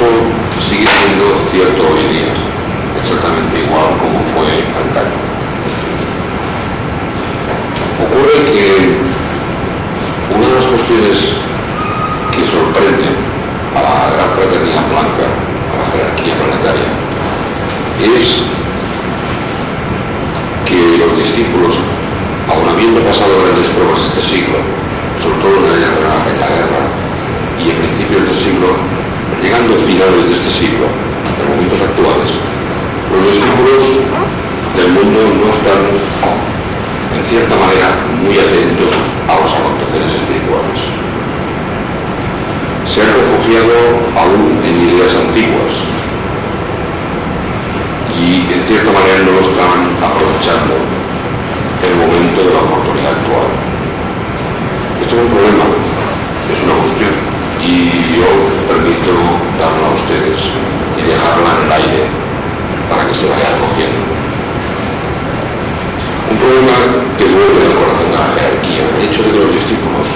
[0.00, 2.32] Esto sigue siendo cierto hoy día,
[2.96, 5.12] exactamente igual como fue antaño.
[8.00, 8.96] Ocurre que
[10.32, 11.36] una de las cuestiones
[12.32, 13.12] que sorprenden
[13.76, 16.88] a la gran fraternidad blanca, a la jerarquía planetaria,
[18.00, 18.40] es
[20.64, 21.76] que los discípulos
[22.48, 24.64] aun habiendo pasado grandes pruebas este siglo,
[25.20, 26.82] sobre todo en la guerra, en la guerra
[27.60, 29.00] y en principios del siglo,
[29.42, 32.30] llegando a finales de este siglo, en momentos actuales,
[33.08, 34.04] los discípulos
[34.76, 37.88] del mundo no están, en cierta manera,
[38.20, 38.92] muy atentos
[39.28, 40.78] a los aconteceres espirituales.
[42.84, 45.72] Se han refugiado aún en ideas antiguas
[48.12, 50.76] y, en cierta manera, no lo están aprovechando
[51.80, 53.48] el momento de la oportunidad actual.
[55.00, 57.29] Esto es un problema, es una cuestión,
[57.60, 58.28] y yo
[58.68, 59.12] permito
[59.60, 60.48] darla a ustedes
[60.96, 62.02] y dejarla en el aire
[62.88, 64.00] para que se vaya recogiendo.
[66.30, 66.76] Un problema
[67.18, 70.08] que vuelve al corazón de la jerarquía, el hecho de que los discípulos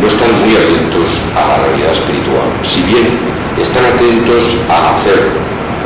[0.00, 3.16] no están muy atentos a la realidad espiritual, si bien
[3.56, 5.32] están atentos al hacer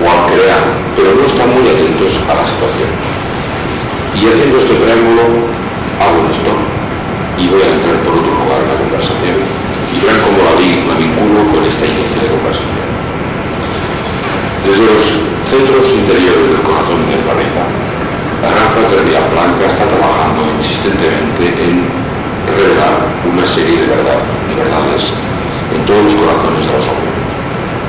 [0.00, 0.64] o al crear,
[0.96, 2.90] pero no están muy atentos a la situación.
[4.16, 5.46] Y haciendo este preámbulo,
[6.02, 6.50] hago esto
[7.38, 9.38] y voy a entrar por otro lugar en la conversación.
[9.98, 12.86] Y verán cómo la, la vinculo con esta inicio de conversación.
[14.62, 15.02] Desde los
[15.50, 17.66] centros interiores del corazón del planeta,
[18.46, 21.82] la Gran Fraternidad Blanca está trabajando insistentemente en
[22.46, 22.94] revelar
[23.26, 25.10] una serie de, verdad, de verdades
[25.74, 27.18] en todos los corazones de los hombres.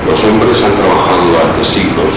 [0.09, 2.09] Los hombres han trabajado durante siglos,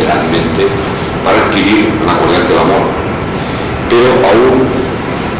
[0.00, 0.72] tenazmente,
[1.20, 2.88] para adquirir la cualidad del amor,
[3.92, 4.64] pero aún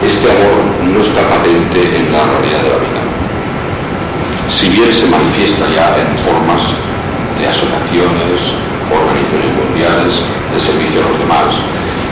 [0.04, 0.60] este amor
[0.92, 3.07] no está patente en la realidad de la vida.
[4.48, 6.72] Si bien se manifiesta ya en formas
[7.36, 8.56] de asociaciones,
[8.88, 11.52] organizaciones mundiales, de servicio a los demás,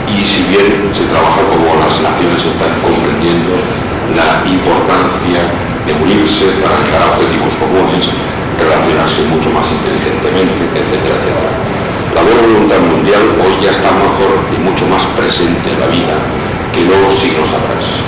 [0.05, 3.57] y si bien se trabaja como las naciones están comprendiendo
[4.13, 5.49] la importancia
[5.83, 8.05] de unirse para llegar a objetivos comunes,
[8.55, 11.51] relacionarse mucho más inteligentemente, etcétera, etcétera.
[12.13, 16.15] La buena voluntad mundial hoy ya está mejor y mucho más presente en la vida
[16.69, 18.06] que luego siglos atrás.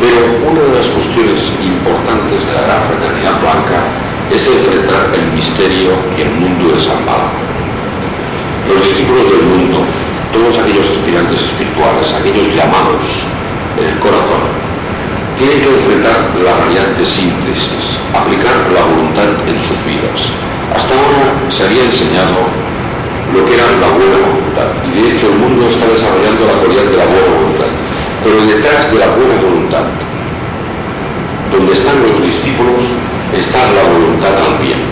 [0.00, 3.80] Pero una de las cuestiones importantes de la gran fraternidad blanca
[4.28, 7.00] es enfrentar el misterio y el mundo de San.
[8.66, 9.86] Los discípulos del mundo,
[10.34, 13.24] todos aquellos aspirantes espirituales, aquellos llamados
[13.78, 14.42] en el corazón,
[15.38, 20.34] tienen que enfrentar la realidad de síntesis, aplicar la voluntad en sus vidas.
[20.74, 22.42] Hasta ahora se había enseñado
[23.32, 24.68] lo que era la buena voluntad.
[24.82, 27.85] Y de hecho el mundo está desarrollando la cualidad de la buena voluntad.
[28.26, 29.86] Pero detrás de la buena voluntad,
[31.54, 32.82] donde están los discípulos,
[33.30, 34.82] está la voluntad al bien.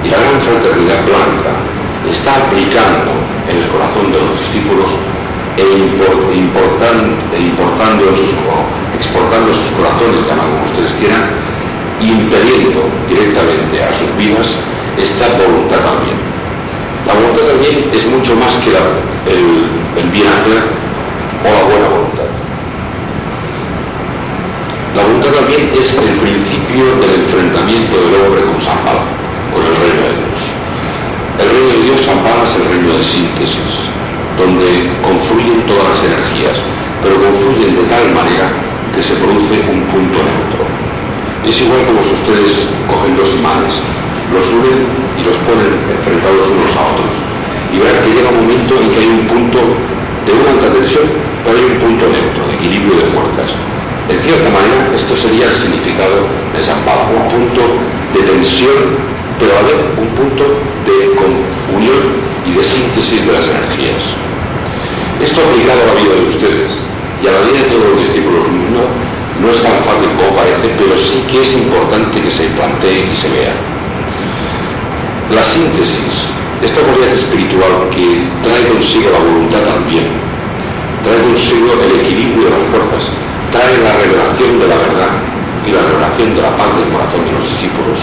[0.00, 1.52] Y la gran fraternidad blanca
[2.08, 3.12] está aplicando
[3.44, 4.88] en el corazón de los discípulos
[5.60, 8.32] e, e importando en sus,
[8.96, 11.28] exportando sus corazones, llaman como ustedes quieran,
[12.00, 14.56] impediendo directamente a sus vidas
[14.96, 16.16] esta voluntad al bien.
[17.04, 18.80] La voluntad también es mucho más que la,
[19.28, 20.64] el, el bien hacer
[21.44, 22.28] o la buena voluntad.
[24.98, 29.06] La voluntad también es el principio del enfrentamiento del hombre con San Pablo,
[29.54, 30.38] con el reino de Dios.
[31.38, 33.86] El reino de Dios, San Pablo, es el reino de síntesis,
[34.34, 36.58] donde confluyen todas las energías,
[37.06, 38.50] pero confluyen de tal manera
[38.90, 40.66] que se produce un punto neutro.
[41.46, 43.78] Es igual como si ustedes cogen dos imanes,
[44.34, 47.14] los unen y los ponen enfrentados unos a otros.
[47.70, 51.06] Y verán que llega un momento en que hay un punto de una alta tensión,
[51.46, 53.67] pero hay un punto neutro, de equilibrio de fuerzas.
[54.08, 56.24] En cierta manera, esto sería el significado
[56.56, 57.60] de San Pablo, un punto
[58.16, 58.96] de tensión,
[59.36, 60.44] pero a la vez un punto
[60.88, 61.12] de
[61.76, 62.16] unión
[62.48, 64.00] y de síntesis de las energías.
[65.20, 66.80] Esto aplicado a la vida de ustedes
[67.20, 68.80] y a la vida de todos los discípulos mundo
[69.44, 73.14] No es tan fácil como parece, pero sí que es importante que se plantee y
[73.14, 73.54] se vea.
[75.30, 76.32] La síntesis,
[76.64, 80.08] esta cualidad espiritual que trae consigo la voluntad también,
[81.04, 83.12] trae consigo el equilibrio de las fuerzas,
[83.52, 85.12] trae la revelación de la verdad
[85.64, 87.98] y la revelación de la paz del corazón de los discípulos.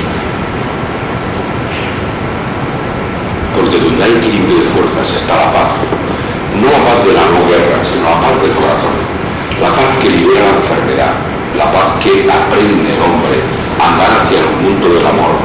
[3.56, 5.72] Porque donde hay equilibrio de fuerzas está la paz.
[6.60, 8.96] No la paz de la no guerra, sino la paz del corazón.
[9.60, 11.14] La paz que libera la enfermedad,
[11.56, 13.40] la paz que aprende el hombre
[13.80, 15.40] a andar hacia el mundo del amor,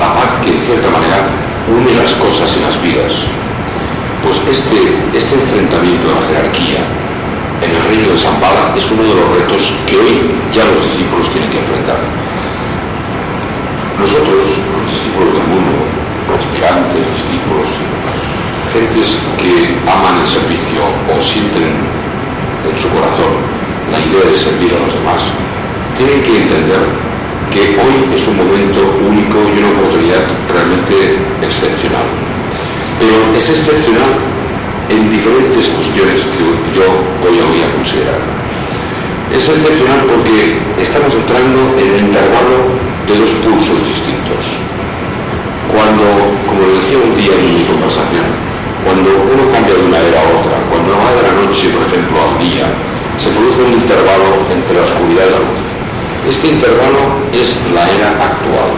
[0.00, 1.28] la paz que en cierta manera
[1.68, 3.12] une las cosas y las vidas.
[4.24, 6.47] Pues este, este enfrentamiento de la jerarquía
[7.98, 11.50] reino de San Pablo es uno de los retos que hoy ya los discípulos tienen
[11.50, 11.98] que enfrentar.
[13.98, 15.82] Nosotros, los discípulos del mundo,
[16.30, 17.66] aspirantes, discípulos,
[18.70, 20.78] gentes que aman el servicio
[21.10, 23.34] o sienten en su corazón
[23.90, 25.34] la idea de servir a los demás,
[25.98, 26.86] tienen que entender
[27.50, 32.06] que hoy es un momento único y una oportunidad realmente excepcional.
[33.02, 34.37] Pero es excepcional
[34.88, 36.88] en diferentes cuestiones que yo
[37.20, 38.20] voy hoy a considerar.
[39.28, 42.72] Es excepcional porque estamos entrando en el intervalo
[43.04, 44.40] de dos pulsos distintos.
[45.68, 48.24] Cuando, como lo decía un día en mi conversación,
[48.80, 52.16] cuando uno cambia de una era a otra, cuando va de la noche, por ejemplo,
[52.24, 52.72] al día,
[53.20, 55.64] se produce un intervalo entre la oscuridad y la luz.
[56.24, 58.72] Este intervalo es la era actual,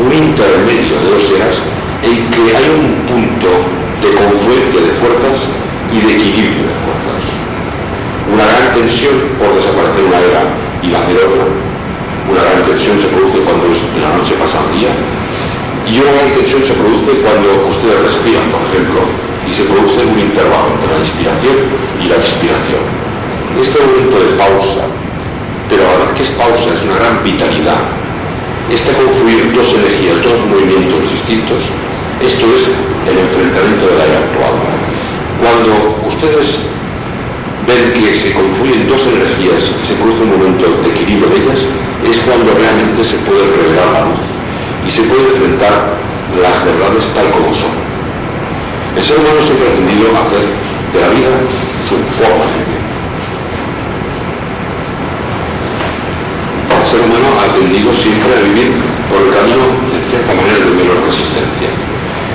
[0.00, 1.60] un intermedio de dos eras
[2.00, 5.48] en que hay un punto de confluencia de fuerzas
[5.88, 7.22] y de equilibrio de fuerzas.
[8.28, 10.44] Una gran tensión por desaparecer una era
[10.84, 11.48] y nacer otra.
[12.28, 14.92] Una gran tensión se produce cuando de la noche pasa al día
[15.88, 19.00] y una gran tensión se produce cuando ustedes respiran, por ejemplo,
[19.48, 21.56] y se produce un intervalo entre la inspiración
[22.00, 22.84] y la expiración.
[23.56, 24.84] Este momento de pausa,
[25.68, 27.84] pero a la vez que es pausa es una gran vitalidad.
[28.68, 31.68] Este confluir dos energías, dos movimientos distintos,
[32.20, 32.68] esto es
[33.08, 34.54] el enfrentamiento de la era actual.
[35.40, 35.72] Cuando
[36.06, 36.60] ustedes
[37.66, 41.60] ven que se confluyen dos energías y se produce un momento de equilibrio de ellas,
[42.04, 44.22] es cuando realmente se puede revelar la luz
[44.86, 45.96] y se puede enfrentar
[46.40, 47.72] las verdades tal como son.
[48.96, 51.32] El ser humano siempre ha tendido a hacer de la vida
[51.88, 52.84] su forma de vivir.
[56.78, 58.70] El ser humano ha tendido siempre a vivir
[59.08, 61.72] por el camino, de cierta manera, de menos resistencia,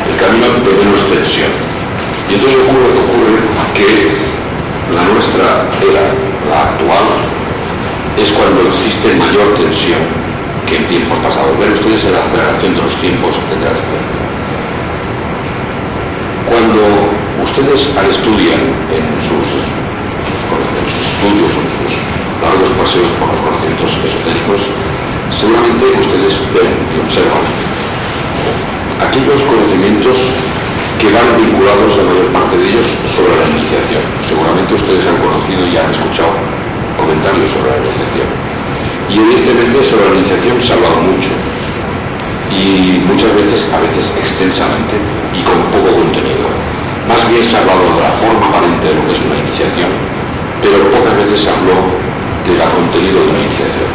[0.09, 1.51] el camino de menos tensión.
[2.29, 3.37] Y entonces ocurre, ocurre
[3.77, 4.11] que
[4.93, 6.03] la nuestra era,
[6.49, 7.07] la actual,
[8.17, 10.01] es cuando existe mayor tensión
[10.65, 11.57] que en tiempos pasados.
[11.57, 14.19] Ven ustedes la aceleración de los tiempos, etcétera, etcétera
[16.49, 16.81] cuando
[17.45, 21.93] ustedes estudian en sus, en sus estudios en sus
[22.41, 24.61] largos paseos por los conocimientos esotéricos,
[25.29, 27.45] seguramente ustedes ven y observan
[28.99, 30.35] aquellos conocimientos
[30.99, 34.03] que van vinculados, la mayor parte de ellos, sobre la iniciación.
[34.19, 36.35] Seguramente ustedes han conocido y han escuchado
[36.99, 38.27] comentarios sobre la iniciación.
[39.07, 41.31] Y evidentemente sobre la iniciación se ha hablado mucho.
[42.51, 44.99] Y muchas veces, a veces extensamente,
[45.31, 46.51] y con poco contenido.
[47.07, 49.89] Más bien se ha hablado de la forma aparente de lo que es una iniciación,
[50.59, 51.79] pero pocas veces se habló
[52.43, 53.89] del contenido de una iniciación.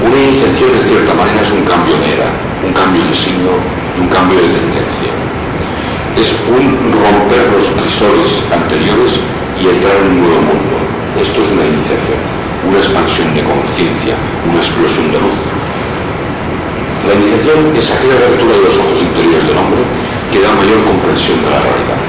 [0.00, 2.28] Una iniciación, en cierta manera, es un cambio de era,
[2.64, 5.12] un cambio de signo un cambio de tendencia.
[6.20, 9.20] Es un romper los crisores anteriores
[9.56, 10.76] y entrar en un nuevo mundo.
[11.16, 12.20] Esto es una iniciación,
[12.68, 15.38] una expansión de conciencia, una explosión de luz.
[17.08, 19.80] La iniciación es aquella abertura de los ojos interiores del hombre
[20.28, 22.00] que da mayor comprensión de la realidad.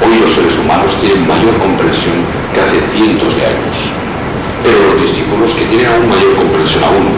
[0.00, 2.24] Hoy los seres humanos tienen mayor comprensión
[2.56, 3.76] que hace cientos de años.
[4.64, 7.12] Pero los discípulos, que tienen aún mayor comprensión aún,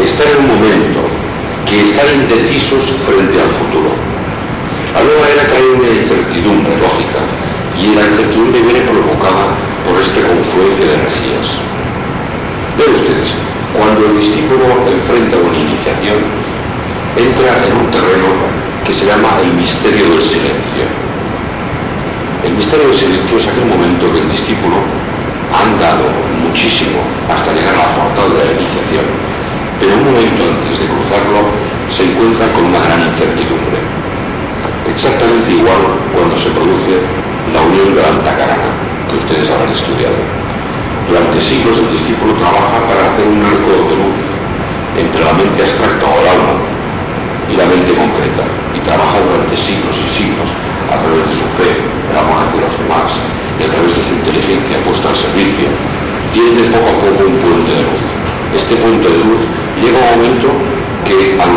[0.00, 1.23] están en un momento
[1.66, 3.92] que están indecisos frente al futuro.
[4.94, 7.20] La nueva era trae una incertidumbre lógica
[7.74, 11.46] y la incertidumbre viene provocada por esta confluencia de energías.
[12.78, 13.34] Ven ustedes,
[13.74, 16.20] cuando el discípulo enfrenta una iniciación,
[17.16, 18.30] entra en un terreno
[18.84, 20.84] que se llama el misterio del silencio.
[22.44, 24.78] El misterio del silencio es aquel momento que el discípulo
[25.50, 26.06] ha andado
[26.44, 29.06] muchísimo hasta llegar a la portal de la iniciación,
[29.80, 31.40] pero un momento antes de cruzarlo
[31.90, 33.80] se encuentra con una gran incertidumbre.
[34.90, 37.02] Exactamente igual cuando se produce
[37.52, 38.70] la unión de la antacarana,
[39.10, 40.16] que ustedes habrán estudiado.
[41.08, 44.18] Durante siglos el discípulo trabaja para hacer un arco de luz
[44.96, 46.56] entre la mente abstracta o el alma
[47.50, 50.48] y la mente concreta y trabaja durante siglos y siglos
[50.88, 53.10] a través de su fe, el amor hacia los demás
[53.58, 55.68] y a través de su inteligencia puesta al servicio,
[56.32, 58.04] tiende poco a poco un puente de luz.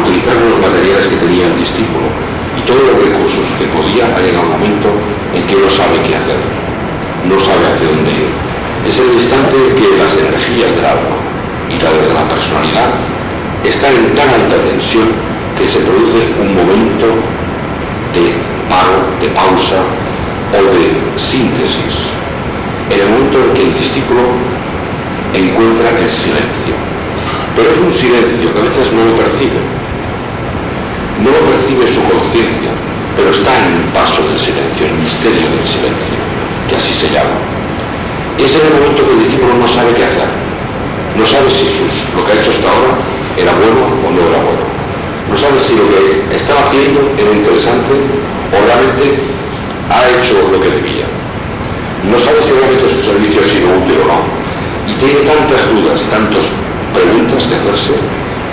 [0.07, 2.07] Utilizar los materiales que tenía el discípulo
[2.55, 4.89] y todos los recursos que podía, ha llegado un momento
[5.35, 6.39] en que no sabe qué hacer,
[7.27, 8.31] no sabe hacia dónde ir.
[8.87, 11.17] Es el instante en que las energías del alma
[11.67, 12.95] y la de la personalidad
[13.67, 15.11] están en tan alta tensión
[15.59, 17.11] que se produce un momento
[18.15, 18.31] de
[18.71, 19.83] paro, de pausa
[20.55, 22.15] o de síntesis.
[22.89, 24.23] En el momento en que el discípulo
[25.35, 26.86] encuentra el silencio.
[27.57, 29.57] Pero es un silencio que a veces no lo percibe,
[31.25, 32.69] no lo percibe su conciencia,
[33.17, 36.17] pero está en el paso del silencio, el misterio del silencio,
[36.69, 37.33] que así se llama.
[38.37, 40.29] Es en el momento que el discípulo no sabe qué hacer,
[41.17, 42.93] no sabe si sus, lo que ha hecho hasta ahora
[43.33, 44.61] era bueno o no era bueno,
[45.25, 47.89] no sabe si lo que estaba haciendo era interesante
[48.53, 49.17] o realmente
[49.89, 51.09] ha hecho lo que debía,
[52.05, 54.21] no sabe si realmente su servicio ha sido útil o no,
[54.85, 56.45] y tiene tantas dudas, tantas
[56.97, 57.93] preguntas que hacerse,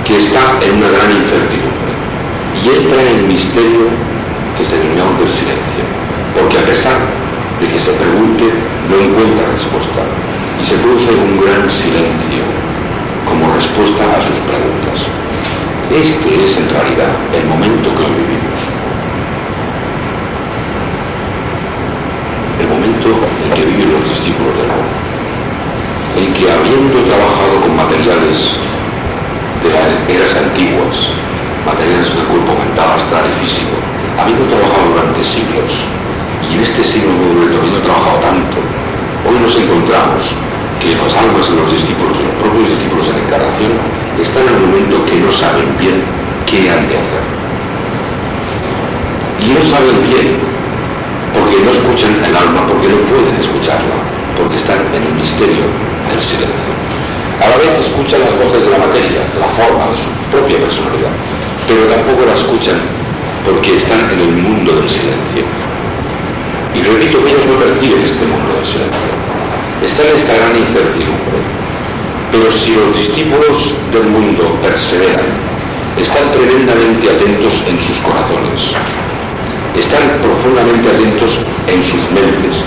[0.05, 1.93] que está en una gran incertidumbre
[2.61, 3.89] y entra en el misterio
[4.57, 5.85] que se denomina del silencio,
[6.37, 7.01] porque a pesar
[7.61, 8.53] de que se pregunte,
[8.91, 10.05] no encuentra respuesta
[10.61, 12.45] y se produce un gran silencio
[13.25, 15.09] como respuesta a sus preguntas.
[15.89, 18.61] Este es en realidad el momento que hoy vivimos.
[22.61, 25.03] El momento en que viven los discípulos del amor.
[26.35, 28.59] Que habiendo trabajado con materiales
[29.62, 31.14] de las eras antiguas,
[31.62, 33.79] materiales del cuerpo mental, astral y físico,
[34.19, 35.71] habiendo trabajado durante siglos,
[36.50, 38.59] y en este siglo nuevo habiendo trabajado tanto,
[39.31, 40.26] hoy nos encontramos
[40.83, 43.73] que las almas de los discípulos, de los propios discípulos en encarnación,
[44.19, 46.03] están en un momento que no saben bien
[46.50, 47.25] qué han de hacer.
[49.38, 50.35] Y no saben bien
[51.31, 54.03] porque no escuchan el alma, porque no pueden escucharla,
[54.35, 56.73] porque están en el misterio del silencio.
[57.40, 61.14] A la vez escuchan las voces de la materia, la forma de su propia personalidad,
[61.66, 62.78] pero tampoco la escuchan
[63.44, 65.44] porque están en el mundo del silencio.
[66.75, 69.12] Y repito que ellos no perciben este mundo del silencio.
[69.84, 71.38] Están en esta gran incertidumbre.
[72.32, 75.54] Pero si los discípulos del mundo perseveran,
[75.99, 78.75] están tremendamente atentos en sus corazones,
[79.78, 82.58] están profundamente atentos en sus mentes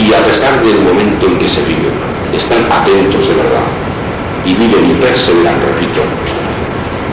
[0.00, 1.92] y a pesar del momento en que se vive,
[2.36, 3.66] están atentos de verdad
[4.44, 6.00] y viven y perseveran, repito,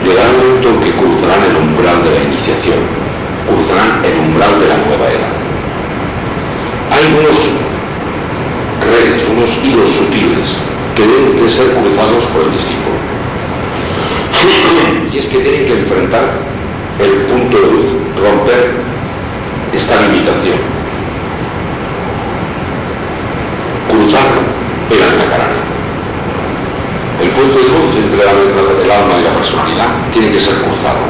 [0.04, 2.80] llegará un momento en que cruzarán el umbral de la iniciación,
[3.44, 5.28] cruzarán el umbral de la nueva era.
[6.94, 7.38] Hay unos
[8.80, 10.56] redes, unos hilos sutiles
[10.96, 12.96] que deben de ser cruzados por el discípulo.
[15.12, 16.24] Y es que tienen que enfrentar
[16.98, 18.70] el punto de luz, romper
[19.74, 20.58] esta limitación,
[23.90, 24.26] cruzar
[27.20, 31.02] el puente de luz entre el alma y la personalidad tiene que ser cruzado.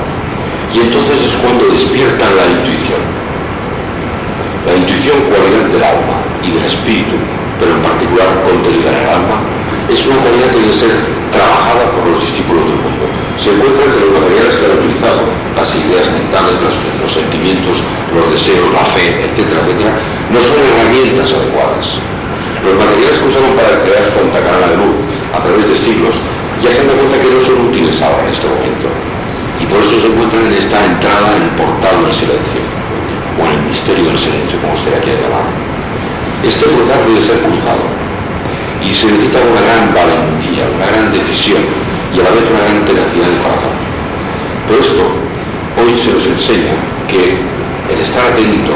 [0.72, 3.00] Y entonces es cuando despierta la intuición.
[4.66, 7.16] La intuición, cualidad del alma y del espíritu,
[7.60, 9.38] pero en particular contenida en el alma,
[9.88, 10.92] es una cualidad que debe ser
[11.32, 13.04] trabajada por los discípulos del mundo.
[13.38, 15.22] Se encuentra entre los materiales que han utilizado,
[15.54, 17.80] las ideas mentales, los, los sentimientos,
[18.12, 19.92] los deseos, la fe, etcétera, etcétera,
[20.34, 22.02] no son herramientas adecuadas.
[22.64, 24.98] Los materiales que usaron para crear su antacarana de luz
[25.30, 26.18] a través de siglos,
[26.58, 28.90] ya se han dado cuenta que no son útiles ahora en este momento.
[29.62, 32.62] Y por eso se encuentran en esta entrada en el portal del silencio,
[33.38, 35.46] o en el misterio del silencio, como se le quiera llamar.
[36.42, 37.86] Este cruzar debe ser cruzado.
[38.82, 41.62] Y se necesita una gran valentía, una gran decisión
[42.14, 43.74] y a la vez una gran tenacidad de corazón.
[44.66, 45.02] Por esto,
[45.78, 46.74] hoy se nos enseña
[47.10, 47.38] que
[47.90, 48.74] el estar atento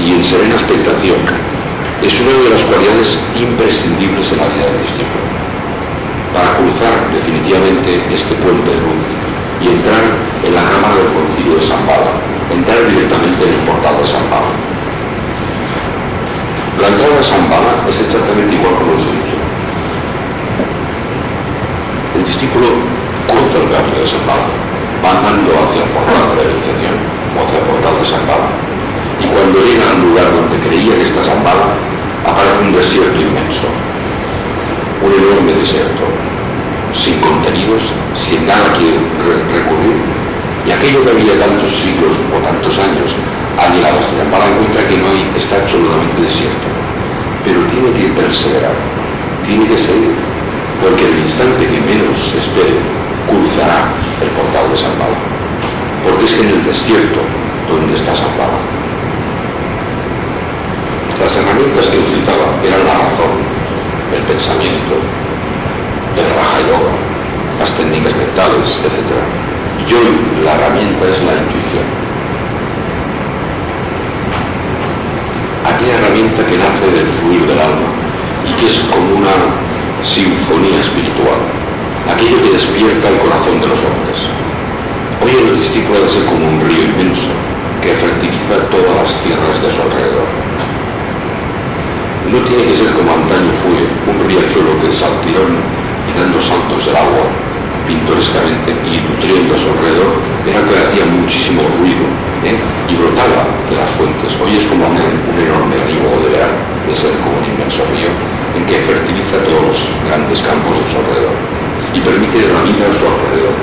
[0.00, 1.49] y en serena expectación
[2.00, 5.20] es una de las cualidades imprescindibles en la vida del discípulo
[6.32, 9.04] para cruzar definitivamente este puente de luz
[9.60, 10.00] y entrar
[10.40, 12.16] en la cámara del concilio de San Bala,
[12.48, 14.48] entrar directamente en el portal de San Bala.
[16.80, 19.36] La entrada de San Bala es exactamente igual como he dicho.
[22.16, 22.80] El discípulo
[23.28, 24.48] cruza el camino de San Bala,
[25.04, 26.96] va andando hacia el portal de la iniciación
[27.36, 28.70] o hacia el portal de San Bala
[29.20, 31.76] y cuando llega al lugar donde creía que está Zambala,
[32.24, 33.68] aparece un desierto inmenso,
[35.00, 36.04] un enorme desierto,
[36.94, 37.82] sin contenidos,
[38.18, 38.98] sin nada que
[39.52, 39.96] recurrir,
[40.66, 43.16] y aquello que había tantos siglos o tantos años
[43.56, 46.68] ha llegado hasta Zambala encuentra que no hay, está absolutamente desierto,
[47.44, 48.76] pero tiene que perseverar,
[49.46, 50.12] tiene que seguir,
[50.84, 52.76] porque el instante que menos se espere,
[53.24, 55.18] cruzará el portal de Zambala,
[56.04, 57.20] porque es que en el desierto
[57.68, 58.79] donde está Zambala.
[61.20, 63.28] Las herramientas que utilizaba eran la razón,
[64.08, 64.96] el pensamiento,
[66.16, 66.96] el raja yoga,
[67.60, 69.20] las técnicas mentales, etc.
[69.84, 71.84] Y hoy la herramienta es la intuición.
[75.60, 77.92] Aquella herramienta que nace del fluir del alma
[78.48, 79.36] y que es como una
[80.00, 81.36] sinfonía espiritual,
[82.08, 84.24] aquello que despierta el corazón de los hombres.
[85.20, 87.28] Hoy el discípulo debe ser como un río inmenso
[87.84, 90.39] que fertiliza todas las tierras de su alrededor.
[92.30, 93.74] No tiene que ser como antaño fue
[94.06, 95.50] un riachuelo que saltirón
[96.06, 97.26] y dando saltos del agua
[97.90, 100.14] pintorescamente y nutriendo a su alrededor,
[100.46, 102.06] era que hacía muchísimo ruido
[102.46, 102.54] ¿eh?
[102.86, 104.30] y brotaba de las fuentes.
[104.38, 106.54] Hoy es como un, enorme río de verano,
[106.86, 108.14] de ser como un inmenso río,
[108.54, 111.34] en que fertiliza todos los grandes campos de su alrededor
[111.90, 113.58] y permite la vida a su alrededor.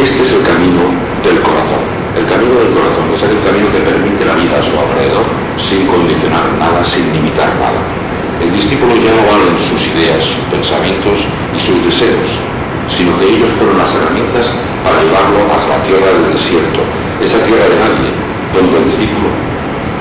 [0.00, 0.88] Este es el camino
[1.20, 1.97] del corazón.
[2.18, 5.22] El camino del corazón es el camino que permite la vida a su alrededor
[5.54, 7.78] sin condicionar nada, sin limitar nada.
[8.42, 11.22] El discípulo ya no vale en sus ideas, sus pensamientos
[11.54, 12.42] y sus deseos,
[12.90, 14.50] sino que ellos fueron las herramientas
[14.82, 16.82] para llevarlo hasta la tierra del desierto,
[17.22, 18.10] esa tierra de nadie,
[18.50, 19.30] donde el discípulo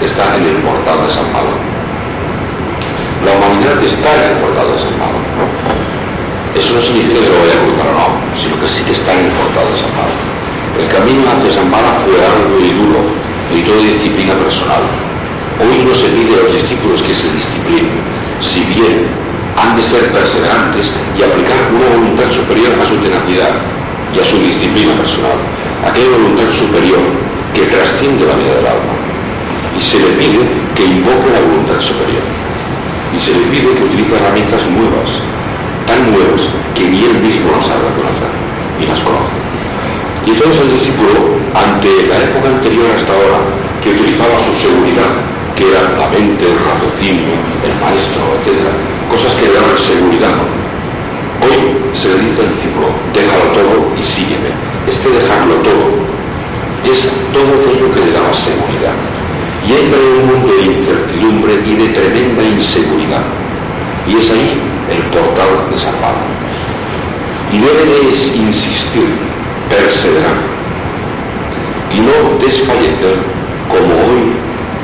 [0.01, 1.53] está en el portal de San Malo.
[3.29, 5.21] La humanidad está en el portal de San Malo.
[6.57, 9.13] Eso no significa que lo vaya a cruzar o no, sino que sí que está
[9.13, 10.36] en el portal de San Malo.
[10.77, 13.01] El camino hacia San Bala fue largo y duro,
[13.49, 14.85] y toda disciplina personal.
[15.57, 17.97] Hoy no se pide a los discípulos que se disciplinen,
[18.45, 19.09] si bien
[19.57, 23.57] han de ser perseverantes y aplicar una voluntad superior a su tenacidad
[24.13, 25.41] y a su disciplina personal,
[25.81, 27.01] aquella voluntad superior
[27.57, 28.93] que trasciende la vida del alma.
[29.73, 30.45] Y se le pide
[30.77, 32.21] que invoque la voluntad superior.
[33.09, 35.09] Y se le pide que utilice herramientas nuevas,
[35.89, 36.45] tan nuevas
[36.77, 38.29] que ni él mismo las haga conocer,
[38.77, 39.46] y las conoce.
[40.27, 43.47] Y entonces el discípulo, ante la época anterior hasta ahora,
[43.79, 45.23] que utilizaba su seguridad,
[45.55, 47.31] que era la mente, el raciocinio,
[47.63, 48.59] el maestro, etc.,
[49.07, 50.35] cosas que le daban seguridad,
[51.39, 54.51] hoy se le dice al discípulo, déjalo todo y sígueme.
[54.83, 55.95] Este dejarlo todo
[56.83, 58.99] es todo aquello que le daba seguridad.
[59.63, 63.23] Y entra en un mundo de incertidumbre y de tremenda inseguridad.
[64.03, 64.59] Y es ahí
[64.91, 66.27] el portal de San Pablo.
[67.47, 69.36] Y debe de insistir
[69.69, 70.37] perseverar
[71.93, 73.17] y no desfallecer
[73.67, 74.35] como hoy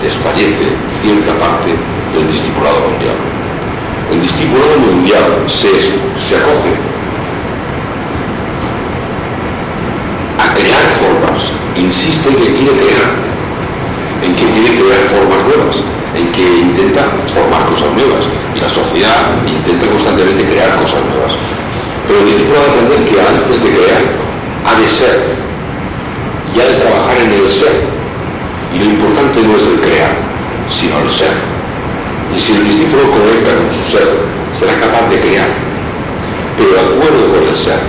[0.01, 1.71] desfallece cierta parte
[2.13, 3.15] del discipulado mundial.
[4.11, 5.71] El discipulado mundial se,
[6.19, 6.75] se acoge
[10.39, 13.09] a crear formas, insiste en que quiere crear,
[14.23, 15.75] en que quiere crear formas nuevas,
[16.15, 18.23] en que intenta formar cosas nuevas
[18.55, 21.33] y la sociedad intenta constantemente crear cosas nuevas.
[22.07, 24.22] Pero el a aprender que antes de crear
[24.65, 25.19] ha de ser
[26.55, 27.83] y ha de trabajar en el ser.
[28.73, 30.15] Y lo importante no es el crear,
[30.69, 31.33] sino el ser.
[32.35, 34.09] Y si el discípulo conecta con su ser,
[34.57, 35.49] será capaz de crear,
[36.57, 37.79] pero de acuerdo con el ser.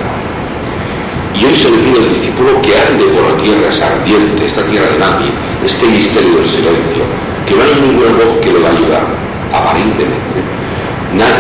[1.35, 4.87] Y hoy se le pide al discípulo que ande por la tierra ardiente, esta tierra
[4.93, 5.31] de nadie,
[5.65, 7.03] este misterio del silencio,
[7.47, 9.05] que no hay ninguna voz que le va a ayudar,
[9.51, 10.39] aparentemente,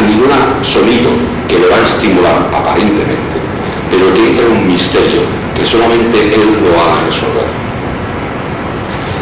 [0.08, 0.30] ningún
[0.62, 1.10] sonido
[1.48, 3.43] que le va a estimular, aparentemente,
[3.90, 5.22] pero que un misterio
[5.54, 7.48] que solamente Él lo ha de resolver.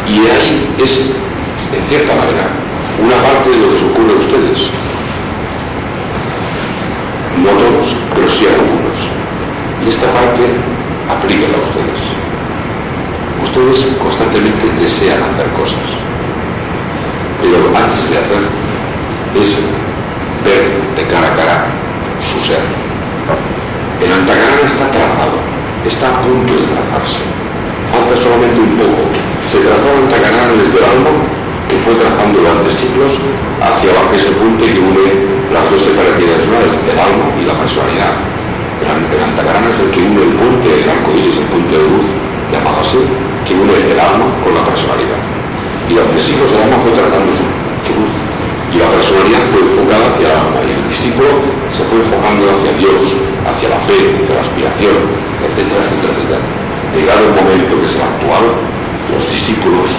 [0.07, 0.99] Y ahí es,
[1.71, 2.49] en cierta manera,
[2.99, 4.59] una parte de lo que se ocurre a ustedes.
[7.43, 8.97] No todos, pero sí algunos.
[9.85, 10.43] Y esta parte
[11.09, 12.01] aplíquenla a ustedes.
[13.43, 15.85] Ustedes constantemente desean hacer cosas,
[17.41, 18.43] pero antes de hacer
[19.35, 19.57] es
[20.45, 21.65] ver de cara a cara
[22.23, 22.61] su ser
[24.03, 25.39] el Antagrana está trazado,
[25.87, 27.23] está a punto de trazarse.
[27.87, 29.07] Falta solamente un poco.
[29.47, 31.13] Se trazó el Antagrana desde el alma,
[31.71, 33.15] que fue trazando durante siglos
[33.63, 35.07] hacia abajo, que es el punto que une
[35.55, 38.13] las dos separatividades, una del alma y la personalidad.
[38.83, 42.07] El, Antagrana es el que une el punto, el arco iris, el punto de luz,
[42.51, 42.99] llamado así,
[43.47, 45.21] que une el alma con la personalidad.
[45.87, 47.43] Y durante siglos el alma fue trazando su
[47.95, 48.13] luz
[48.73, 51.29] y la personalidad fue enfocada hacia el alma y el discípulo
[51.73, 53.01] se fue enfocando hacia Dios,
[53.45, 54.97] hacia la fe, hacia la aspiración,
[55.41, 56.43] etcétera, etcétera, etcétera.
[56.93, 58.45] Llegado el momento que es el actual,
[59.09, 59.89] los discípulos,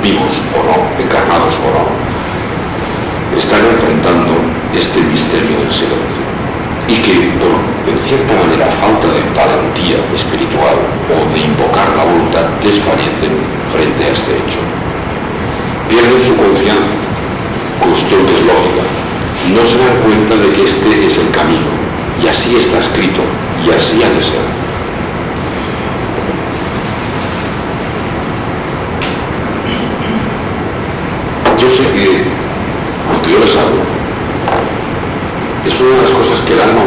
[0.00, 1.84] vivos o no, encarnados o no,
[3.36, 4.32] están enfrentando
[4.72, 6.24] este misterio del silencio
[6.88, 7.54] y que, por,
[7.86, 13.36] en cierta manera, falta de valentía espiritual o de invocar la voluntad, desfallecen
[13.70, 14.60] frente a este hecho.
[15.86, 17.00] Pierden su confianza
[17.80, 18.99] cuestión que lógica,
[19.48, 21.66] no se dan cuenta de que este es el camino,
[22.22, 23.20] y así está escrito,
[23.66, 24.60] y así ha de ser.
[31.58, 32.24] Yo sé que
[33.12, 33.82] lo que yo les hablo
[35.66, 36.84] es una de las cosas que el alma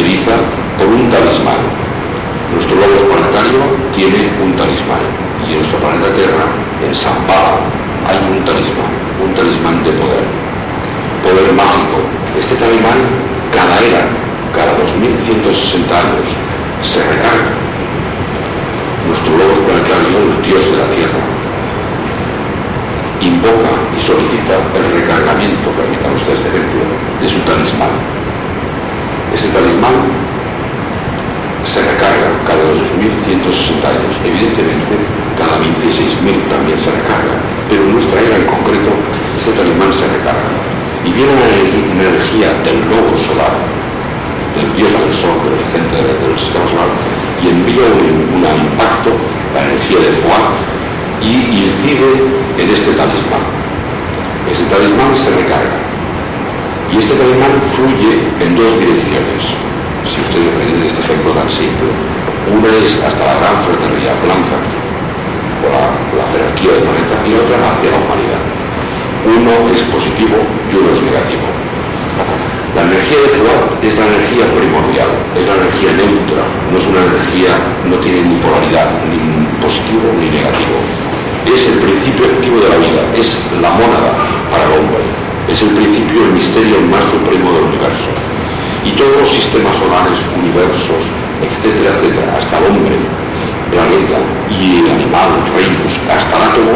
[0.00, 0.32] utiliza
[0.78, 1.60] por un talismán.
[2.56, 3.60] Nuestro globo planetario
[3.92, 5.04] tiene un talismán
[5.44, 6.48] y en nuestro planeta Tierra,
[6.80, 6.94] en
[7.28, 7.60] Pablo,
[8.08, 10.24] hay un talismán, un talismán de poder,
[11.20, 12.00] poder mágico.
[12.32, 12.96] Este talismán,
[13.52, 14.08] cada era,
[14.56, 16.32] cada 2160 años,
[16.80, 17.52] se recarga.
[19.04, 21.22] Nuestro lobo planetario, el dios de la Tierra,
[23.20, 26.88] invoca y solicita el recargamiento, permitan ustedes este ejemplo,
[27.20, 28.19] de su talismán.
[29.34, 29.94] Este talismán
[31.64, 34.12] se recarga cada 2160 años.
[34.26, 34.98] Evidentemente,
[35.38, 37.38] cada 26.000 también se recarga,
[37.70, 38.90] pero en nuestra era en concreto
[39.38, 40.52] este talismán se recarga.
[41.06, 43.56] Y viene una energía del lobo solar,
[44.52, 46.92] del dios del sol, del gente del, sistema solar,
[47.40, 49.16] y envía un, impacto,
[49.56, 50.60] la energía de Fuá,
[51.24, 52.20] y incide
[52.60, 53.48] en este talismán.
[54.44, 55.79] Ese talismán se recarga.
[56.90, 59.46] Y este talismán fluye en dos direcciones.
[60.02, 61.86] Si ustedes aprenden este ejemplo tan simple,
[62.50, 64.58] una es hasta la gran fraternidad blanca,
[65.70, 68.42] la, la jerarquía del planeta y otra hacia la humanidad.
[69.22, 70.34] Uno es positivo
[70.66, 71.46] y uno es negativo.
[72.74, 77.06] La energía de Fuat es la energía primordial, es la energía neutra, no es una
[77.06, 77.54] energía,
[77.86, 79.18] no tiene ni polaridad, ni
[79.62, 80.74] positivo ni negativo.
[81.46, 84.10] Es el principio activo de la vida, es la mónada
[84.50, 88.10] para el hombre, es el principio, el misterio más supremo del universo.
[88.84, 91.04] Y todos los sistemas solares, universos,
[91.40, 92.96] etcétera, etcétera, hasta el hombre,
[93.70, 96.74] planeta y el animal, reinos, hasta el átomo,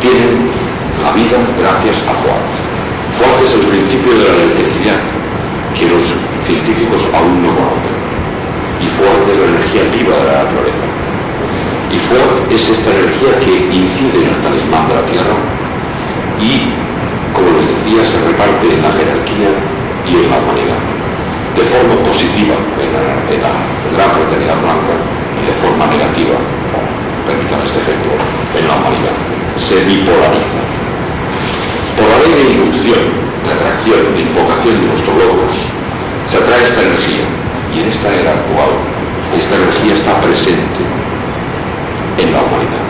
[0.00, 0.50] tienen
[1.02, 2.46] la vida gracias a Fuat.
[3.18, 5.00] Fuat es el principio de la electricidad
[5.74, 6.06] que los
[6.46, 7.94] científicos aún no conocen.
[8.78, 10.86] Y Fuat es la energía viva de la naturaleza.
[11.90, 15.36] Y Fuat es esta energía que incide en el talismán de la Tierra
[16.40, 16.72] y,
[17.34, 19.50] como les decía, se reparte en la jerarquía
[20.06, 20.80] y en la humanidad.
[21.58, 23.54] De forma positiva en la,
[23.94, 24.94] gran fraternidad blanca
[25.38, 26.38] y de forma negativa,
[27.26, 28.14] permítanme este ejemplo,
[28.54, 29.14] en la humanidad.
[29.58, 30.62] Se bipolariza.
[31.98, 33.02] Por la ley de inducción,
[33.46, 35.54] de atracción, de invocación de nuestros logros,
[36.26, 37.26] se atrae esta energía.
[37.74, 38.70] Y en esta era actual,
[39.34, 40.82] esta energía está presente
[42.18, 42.86] en la humanidad.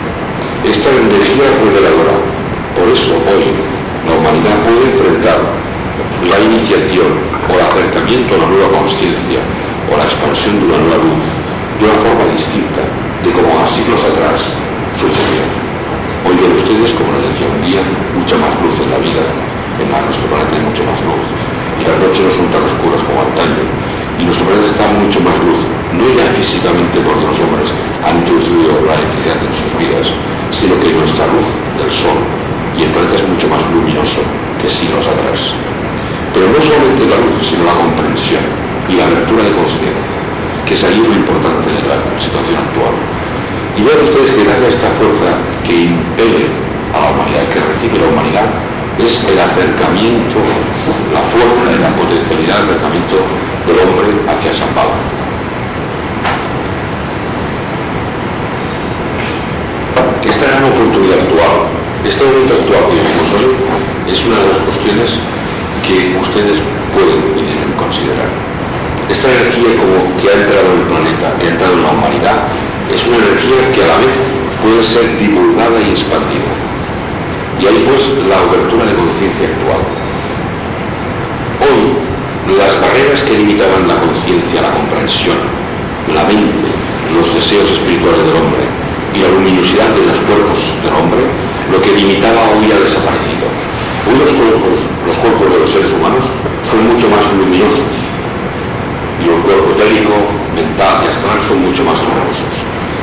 [0.65, 2.17] Esta energía es reveladora.
[2.77, 3.53] Por eso hoy
[4.05, 5.41] la humanidad puede enfrentar
[6.29, 7.09] la iniciación
[7.49, 9.41] o el acercamiento a la nueva conciencia
[9.89, 11.25] o la expansión de una nueva luz
[11.81, 12.85] de una forma distinta
[13.25, 14.41] de como a siglos atrás
[14.97, 15.45] sucedió.
[16.25, 17.83] Hoy ven ustedes, como les decía un día,
[18.17, 19.25] mucha más luz en la vida,
[19.81, 21.25] en nuestro planeta hay mucho más luz.
[21.81, 23.65] Y las noches no son tan oscuras como antaño.
[24.21, 25.61] Y nuestro planeta está mucho más luz,
[25.93, 27.69] no ya físicamente porque los hombres
[28.05, 30.07] han introducido la electricidad en sus vidas,
[30.53, 32.44] sino que nuestra luz del sol
[32.77, 34.23] y el planeta es mucho más luminoso
[34.61, 35.55] que siglos atrás.
[36.33, 38.43] Pero no solamente la luz, sino la comprensión
[38.89, 40.15] y la abertura de conciencia
[40.65, 42.97] que es ahí lo importante de la situación actual.
[43.77, 45.31] Y vean ustedes que gracias a esta fuerza
[45.65, 46.49] que impele
[46.95, 48.49] a la humanidad, que recibe la humanidad,
[48.97, 50.41] es el acercamiento,
[51.13, 53.17] la fuerza y la potencialidad de acercamiento
[53.67, 54.97] del hombre hacia Shambhala.
[60.25, 61.74] Esta gran oportunidad actual,
[62.05, 63.49] este momento actual que vivimos hoy,
[64.13, 65.17] es una de las cuestiones
[65.81, 66.61] que ustedes
[66.93, 68.29] pueden y deben considerar.
[69.09, 72.39] Esta energía como que ha entrado en el planeta, que ha entrado en la humanidad,
[72.93, 74.15] es una energía que a la vez
[74.61, 76.53] puede ser divulgada y expandida.
[77.61, 79.81] Y ahí pues la abertura de conciencia actual.
[81.65, 81.81] Hoy,
[82.53, 85.41] las barreras que limitaban la conciencia, la comprensión,
[86.13, 86.69] la mente,
[87.17, 88.65] los deseos espirituales del hombre
[89.17, 91.25] y la luminosidad de los cuerpos del hombre,
[91.71, 93.49] lo que limitaba hoy ha desaparecido.
[94.05, 94.77] Hoy los cuerpos,
[95.09, 96.25] los cuerpos de los seres humanos
[96.69, 97.89] son mucho más luminosos
[99.21, 100.13] y el cuerpo etérico,
[100.53, 102.53] mental y astral son mucho más luminosos.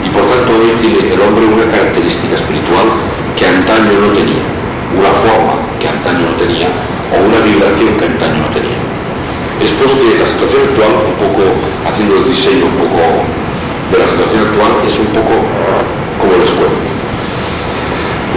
[0.06, 2.86] Y por tanto hoy tiene el hombre una característica espiritual
[3.34, 4.46] que antaño no tenía,
[4.94, 6.70] una forma que antaño no tenía
[7.10, 8.78] o una vibración que antaño no tenía.
[9.58, 11.42] Después de la situación actual, un poco
[11.86, 13.26] haciendo el diseño un poco
[13.90, 15.34] de la situación actual, es un poco
[16.18, 16.91] como les cuento,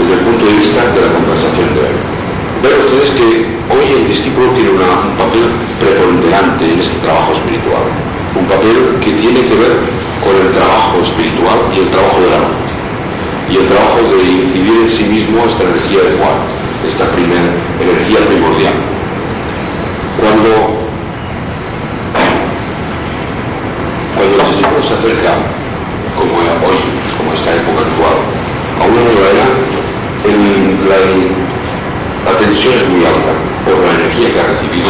[0.05, 1.97] desde el punto de vista de la conversación de hoy.
[2.61, 3.29] Ven ustedes que
[3.73, 5.49] hoy el discípulo tiene un papel
[5.81, 7.89] preponderante en este trabajo espiritual,
[8.37, 9.73] un papel que tiene que ver
[10.21, 12.61] con el trabajo espiritual y el trabajo de la luz,
[13.49, 16.37] y el trabajo de incidir en sí mismo esta energía de Juan,
[16.85, 17.49] esta primera
[17.81, 18.77] energía primordial.
[20.21, 20.85] Cuando,
[24.21, 25.33] cuando el discípulo se acerca,
[26.13, 26.81] como hoy,
[27.17, 28.21] como esta época actual,
[28.81, 29.74] a una nueva era,
[30.33, 30.97] la,
[32.25, 33.33] la tensión es muy alta
[33.69, 34.89] por la energía que ha recibido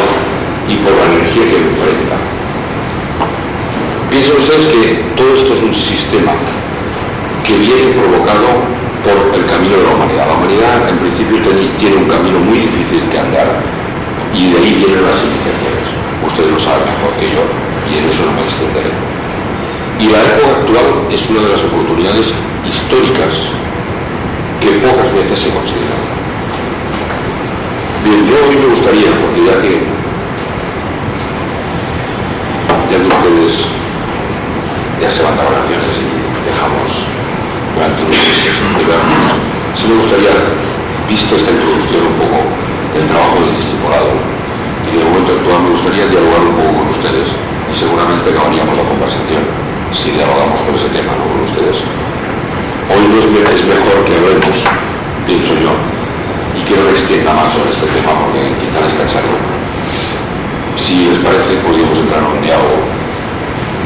[0.68, 2.16] y por la energía que enfrenta.
[4.10, 6.32] Piensen ustedes que todo esto es un sistema
[7.42, 8.62] que viene provocado
[9.02, 10.26] por el camino de la humanidad.
[10.30, 11.42] La humanidad en principio
[11.78, 13.58] tiene un camino muy difícil que andar
[14.32, 15.90] y de ahí vienen las iniciativas.
[16.24, 17.42] Ustedes lo saben mejor que yo
[17.90, 18.94] y en eso no me extenderé.
[19.98, 22.30] Y la época actual es una de las oportunidades
[22.62, 23.50] históricas
[24.60, 26.02] que pocas veces se consideran.
[28.04, 29.94] Bien, yo hoy me gustaría, porque ya que
[32.90, 33.74] ya que ustedes
[35.00, 36.06] ya se van de vacaciones y
[36.48, 36.88] dejamos
[37.74, 39.36] durante unos meses de vernos,
[39.74, 40.32] sí me gustaría,
[41.10, 42.38] visto esta introducción un poco
[42.94, 44.16] del trabajo del discipulado
[44.86, 48.86] y del momento actual, me gustaría dialogar un poco con ustedes y seguramente acabaríamos la
[48.86, 49.42] conversación
[49.92, 51.24] si dialogamos con ese tema, ¿no?
[51.28, 51.84] Con ustedes.
[52.90, 54.56] Hoy no es, es mejor que hablemos,
[55.26, 55.72] pienso yo,
[56.56, 59.38] y que no me extienda más sobre este tema porque quizá les cansaría.
[60.74, 62.94] Si les parece, podríamos entrar en un diálogo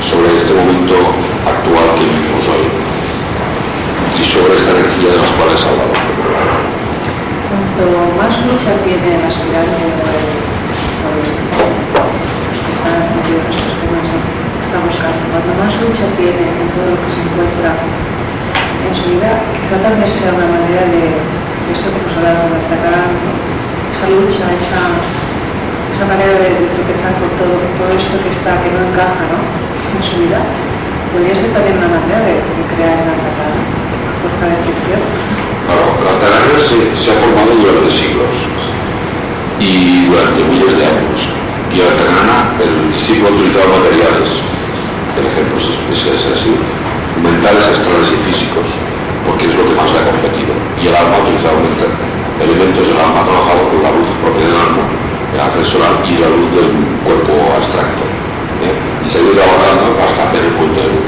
[0.02, 0.94] sobre este momento
[1.42, 2.64] actual que vivimos hoy
[4.16, 5.92] y sobre esta energía de las cuales hablado.
[7.50, 7.84] Cuanto
[8.16, 10.26] más lucha tiene el aspirante o el,
[12.56, 16.68] que está en medio de estos temas que está buscando, cuanto más lucha tiene en
[16.72, 21.70] todo lo que se encuentra en su vida, quizá también sea una manera de, de
[21.74, 23.12] esto que nos hablamos de atacar,
[23.92, 24.82] esa lucha, esa,
[25.92, 29.58] esa manera de, de tropezar con todo, todo esto que está, que no encaja, ¿no?
[29.96, 30.40] en su vida,
[31.12, 33.60] podría ser también una manera de, de crear una katana,
[34.20, 35.00] fuerza de fricción.
[35.64, 38.34] Claro, la katana se, se, ha formado durante siglos
[39.60, 41.18] y durante miles de años.
[41.72, 44.28] Y la katana, el discípulo ha utilizado materiales,
[45.18, 46.52] el ejemplo es, es, es así,
[47.20, 48.68] mentales, astrales y físicos,
[49.24, 50.52] porque es lo que más le ha competido.
[50.80, 51.60] Y el alma ha utilizado
[52.40, 56.16] elementos del alma, ha trabajado con la luz propia del alma, el ángel solar y
[56.16, 56.70] la luz del
[57.04, 58.08] cuerpo abstracto.
[58.64, 59.06] ¿eh?
[59.06, 61.06] y seguir trabajando hasta hacer el punto de luz.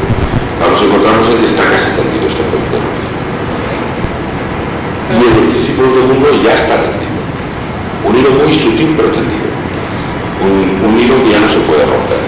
[0.58, 3.00] Claro, nos encontramos en que está casi tendido este punto de luz.
[5.10, 7.18] Y en los discípulos del mundo ya está tendido.
[8.06, 9.48] Un hilo muy sutil pero tendido.
[10.40, 12.22] Un, un hilo que ya no se puede romper.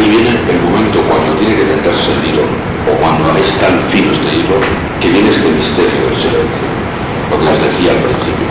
[0.00, 2.48] Ahí viene el momento cuando tiene que tenderse el hilo,
[2.88, 4.56] o cuando es tan fino este hilo,
[4.96, 6.64] que viene este misterio del silencio,
[7.28, 8.48] lo que les decía al principio.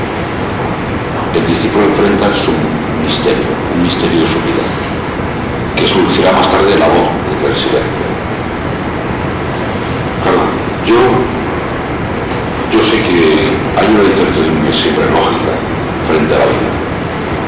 [1.34, 2.54] El discípulo enfrenta su
[3.02, 4.62] misterio, un misterio de su vida,
[5.74, 7.10] que surgirá más tarde de la voz
[7.42, 8.06] del silencio.
[10.22, 10.46] Claro,
[10.86, 11.02] yo,
[12.70, 15.58] yo sé que hay una incertidumbre siempre lógica
[16.06, 16.70] frente a la vida,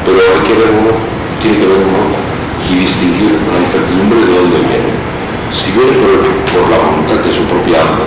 [0.02, 0.90] pero hay que ver uno,
[1.38, 2.21] tiene que ver uno
[2.70, 4.92] y distinguir la incertidumbre de dónde viene.
[5.50, 8.06] Si viene por, la voluntad de su propia alma,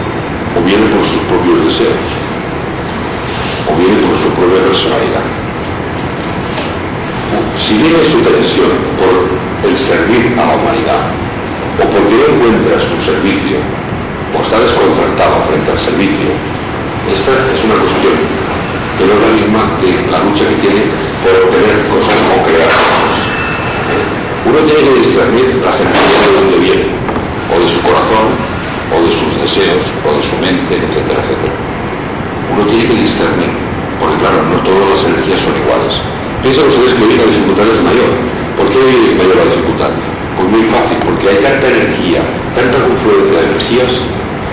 [0.56, 2.06] o viene por sus propios deseos,
[3.68, 5.46] o viene por su propia personalidad
[7.56, 11.10] si viene su tensión por el servir a la humanidad,
[11.80, 13.58] o porque no encuentra su servicio,
[14.36, 16.30] o está desconcertado frente al servicio,
[17.10, 18.18] esta es una cuestión
[18.98, 20.84] que no es la misma que la lucha que tiene
[21.24, 23.15] por obtener cosas o crear cosas.
[24.46, 26.94] Uno tiene que discernir las energías de dónde vienen,
[27.50, 28.30] o de su corazón,
[28.94, 31.50] o de sus deseos, o de su mente, etcétera, etcétera.
[32.54, 33.50] Uno tiene que discernir,
[33.98, 35.98] porque claro, no todas las energías son iguales.
[36.46, 38.12] Piensan ustedes que hoy la dificultad es mayor.
[38.54, 39.92] ¿Por qué hoy es mayor la dificultad?
[40.38, 42.22] Pues muy fácil, porque hay tanta energía,
[42.54, 43.98] tanta confluencia de energías,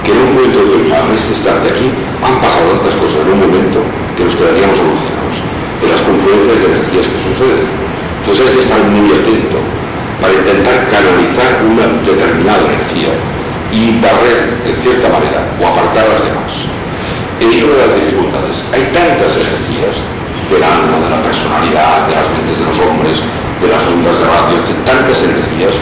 [0.01, 1.93] que en un momento determinado, en este instante aquí,
[2.25, 3.85] han pasado tantas cosas en un momento
[4.17, 5.37] que nos quedaríamos alucinados
[5.85, 7.69] de las confluencias de energías que suceden.
[8.25, 9.82] Entonces hay que estar muy atento
[10.23, 13.11] para intentar canalizar una determinada energía
[13.75, 16.53] y barrer, en cierta manera, o apartar las demás.
[17.43, 19.99] En una de las dificultades, hay tantas energías
[20.47, 24.27] del alma, de la personalidad, de las mentes de los hombres, de las ondas de
[24.31, 24.57] radio,
[24.87, 25.75] tantas energías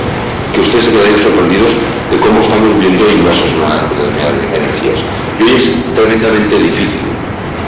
[0.57, 1.77] que ustedes se quedarían sorprendidos
[2.09, 4.99] de cómo estamos viendo inmersos en una determinadas energías.
[5.37, 7.05] Y hoy es tremendamente difícil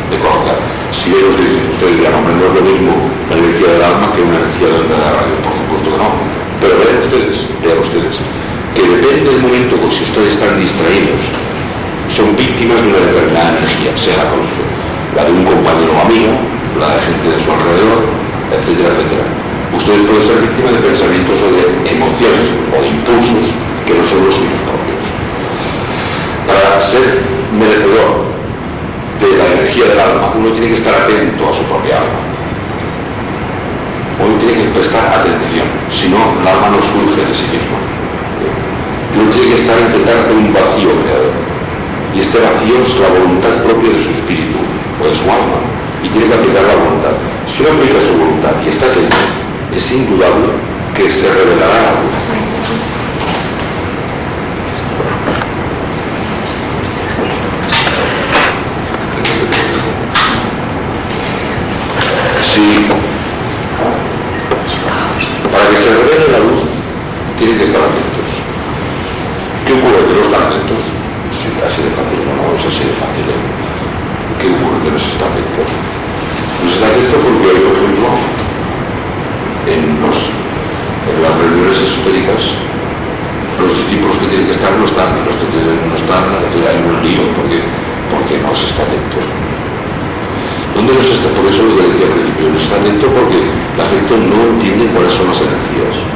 [0.08, 0.56] de conocer.
[0.96, 2.92] Si ellos dicen, ustedes dirán, hombre, no es lo mismo
[3.28, 6.51] la energía del alma que una energía de onda de radio, por supuesto que no.
[6.62, 8.14] Pero vean ustedes, vean ustedes,
[8.70, 11.18] que depende del momento que si ustedes están distraídos,
[12.06, 14.30] son víctimas de una determinada energía, sea
[15.18, 16.38] la de un compañero o amigo,
[16.78, 18.06] la de gente de su alrededor,
[18.54, 19.26] etcétera, etcétera.
[19.74, 23.44] Ustedes pueden ser víctimas de pensamientos o de emociones o de impulsos
[23.82, 25.02] que no son los suyos propios.
[26.46, 27.26] Para ser
[27.58, 28.22] merecedor
[29.18, 32.31] de la energía del alma, uno tiene que estar atento a su propia alma.
[34.20, 37.76] Uno tiene que prestar atención, si no, el alma no surge de sí mismo.
[39.14, 41.32] Uno tiene que estar hacer un vacío creador.
[42.14, 44.58] Y este vacío es la voluntad propia de su espíritu
[45.00, 45.60] o de su alma.
[46.02, 47.14] Y tiene que aplicar la voluntad.
[47.48, 49.16] Si uno aplica su voluntad y está atento,
[49.74, 50.48] es indudable
[50.94, 52.42] que se revelará la luz.
[62.52, 62.86] Sí.
[65.50, 66.62] Para que se revele la luz,
[67.38, 68.28] tienen que estar atentos.
[69.62, 70.02] ¿Qué ocurre?
[70.10, 70.82] Que no están atentos.
[71.30, 73.22] Sí, así de fácil, no, no es así de fácil.
[73.30, 73.42] ¿eh?
[74.42, 74.78] ¿Qué ocurre?
[74.82, 75.62] Que no se está atento.
[75.62, 78.08] No se está atento porque hoy, por ejemplo,
[79.70, 80.18] en, los,
[81.06, 82.42] en las reuniones esotéricas,
[83.62, 86.78] los discípulos que tienen que estar no están, y los que tienen, no están, hay
[86.82, 87.62] un lío porque,
[88.10, 89.22] porque no se está atento.
[90.74, 91.30] ¿Dónde nos está?
[91.30, 93.38] Por eso lo que decía al principio, no está atento porque
[93.78, 96.11] la gente no entiende cuáles son las energías.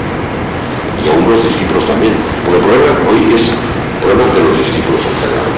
[1.06, 2.18] Y aún los discípulos también.
[2.42, 5.50] Porque el problema hoy es el problema de los discípulos en general.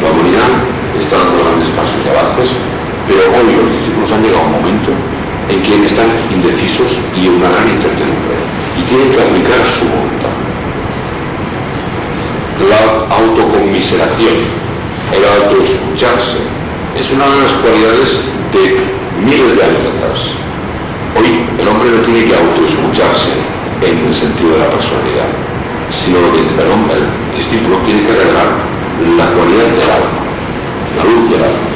[0.00, 0.48] La humanidad
[0.96, 2.56] está dando grandes pasos y avances,
[3.04, 4.88] pero hoy los discípulos han llegado a un momento
[5.52, 8.40] en que están indecisos y en una gran incertidumbre.
[8.72, 10.32] Y tienen que aplicar su voluntad.
[12.64, 12.80] La
[13.20, 14.48] autoconmiseración,
[15.12, 16.40] el autoescucharse,
[16.96, 18.16] es una de las cualidades
[18.48, 18.80] de
[19.28, 20.32] miles de años atrás.
[21.20, 25.30] Hoy el hombre no tiene que autoescucharse en el sentido de la personalidad,
[25.88, 28.48] sino que el hombre, el discípulo, tiene que revelar
[29.16, 30.20] la cualidad del alma,
[30.96, 31.68] la luz del alma.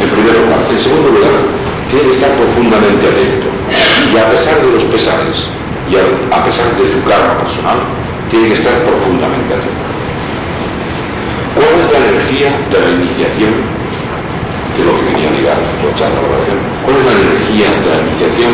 [0.00, 0.60] En primer lugar.
[0.70, 1.34] En segundo lugar,
[1.90, 3.48] tiene que estar profundamente atento.
[4.12, 5.48] Y a pesar de los pesares,
[5.90, 7.80] y a pesar de su karma personal,
[8.30, 9.84] tiene que estar profundamente atento.
[11.56, 13.76] ¿Cuál es la energía de la iniciación
[14.76, 16.60] que es lo que venía a ligar la oración.
[16.84, 18.52] ¿Cuál es la energía de la iniciación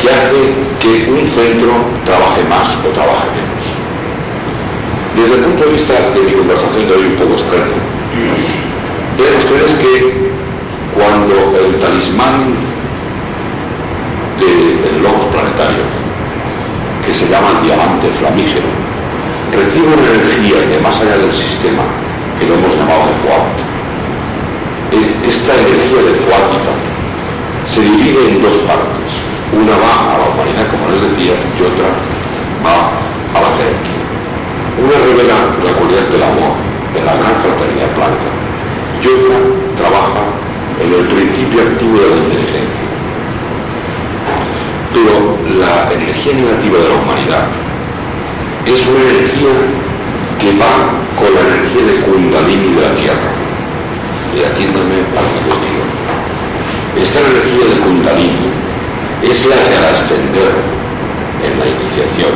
[0.00, 0.40] que hace
[0.80, 1.72] que un centro
[2.04, 3.64] trabaje más o trabaje menos?
[5.16, 7.78] Desde el punto de vista de mi conversación de hoy un poco extraño,
[9.16, 10.28] vean ustedes que
[10.92, 12.52] cuando el talismán
[14.40, 15.84] del logos planetario,
[17.04, 18.68] que se llama el diamante flamígero,
[19.52, 21.84] recibe una energía que más allá del sistema,
[22.38, 23.56] que lo hemos llamado de Fuat,
[25.24, 26.72] esta energía de Fuátita
[27.66, 29.05] se divide en dos partes.
[29.56, 31.88] Una va a la humanidad, como les decía, y otra
[32.60, 32.92] va
[33.32, 34.04] a la jerarquía.
[34.76, 36.60] Una revela la cualidad del amor
[36.92, 38.28] en la gran fraternidad blanca
[39.00, 39.36] y otra
[39.80, 40.28] trabaja
[40.76, 42.88] en el principio activo de la inteligencia.
[44.92, 47.48] Pero la energía negativa de la humanidad
[48.68, 49.56] es una energía
[50.36, 53.32] que va con la energía de Kundalini de la Tierra
[54.36, 55.84] y atiéndame para que digo.
[57.00, 58.65] Esta energía de Kundalini
[59.22, 60.52] es la que al ascender
[61.40, 62.34] en la iniciación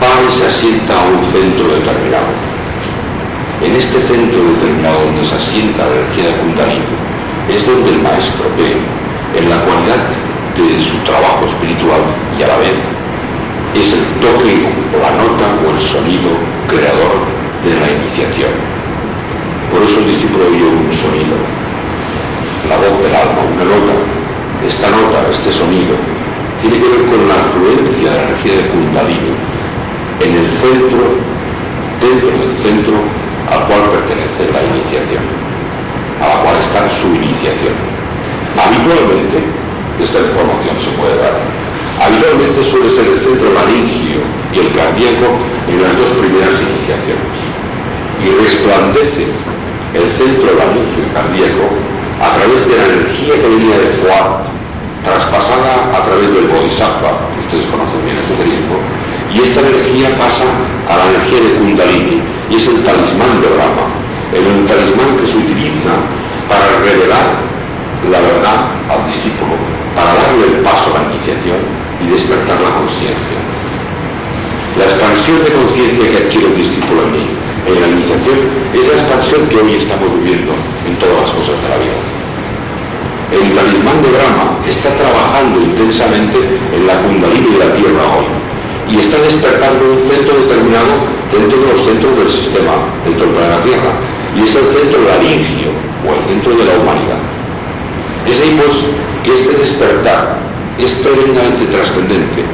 [0.00, 2.32] va y se asienta a un centro determinado.
[3.64, 6.92] En este centro determinado donde se asienta la energía de Kundalini
[7.48, 8.76] es donde el maestro ve
[9.38, 10.04] en la cualidad
[10.56, 12.00] de su trabajo espiritual
[12.38, 12.76] y a la vez
[13.74, 16.30] es el toque o la nota o el sonido
[16.68, 17.26] creador
[17.64, 18.52] de la iniciación.
[19.72, 21.34] Por eso el discípulo oyó un sonido,
[22.68, 24.13] la voz del alma, una nota.
[24.64, 25.92] Esta nota, este sonido,
[26.62, 28.20] tiene que ver con la afluencia de
[28.96, 29.04] la
[30.64, 31.04] centro,
[32.00, 32.96] dentro del centro
[33.52, 35.20] al cual pertenece la iniciación,
[36.16, 37.76] a la cual está su iniciación.
[38.56, 39.44] Habitualmente,
[40.00, 41.36] esta información se puede dar.
[42.00, 45.36] Habitualmente suele ser el centro laringio y el cardíaco
[45.68, 47.36] en las dos primeras iniciaciones.
[48.24, 49.28] Y resplandece
[49.92, 51.68] el centro laringio y cardíaco
[52.24, 54.43] a través de la energía que venía de Fuad,
[55.04, 58.80] traspasada a través del Bodhisattva, que ustedes conocen bien el esoterismo,
[59.28, 60.48] y esta energía pasa
[60.88, 63.86] a la energía de Kundalini, y es el talismán de Brahma,
[64.32, 65.92] el talismán que se utiliza
[66.48, 67.44] para revelar
[68.08, 69.60] la verdad al discípulo,
[69.92, 71.60] para darle el paso a la iniciación
[72.00, 73.38] y despertar la conciencia.
[74.80, 77.24] La expansión de conciencia que adquiere el discípulo en mí,
[77.68, 78.38] en la iniciación,
[78.74, 80.52] es la expansión que hoy estamos viviendo
[80.84, 82.13] en todas las cosas de la vida.
[83.32, 86.36] El talismán de Brahma está trabajando intensamente
[86.76, 88.28] en la kundalini de la Tierra hoy
[88.92, 90.92] y está despertando un centro determinado
[91.32, 93.92] dentro de los centros del sistema, dentro del planeta Tierra,
[94.36, 95.72] y es el centro laringio
[96.04, 97.20] o el centro de la humanidad.
[98.28, 98.84] Es ahí pues
[99.24, 100.36] que este despertar
[100.76, 102.44] es tremendamente trascendente.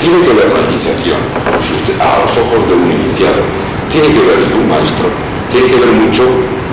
[0.00, 3.44] Tiene que ver la iniciación, a los ojos de un iniciado,
[3.92, 5.06] tiene que ver de un maestro,
[5.52, 6.24] tiene que ver mucho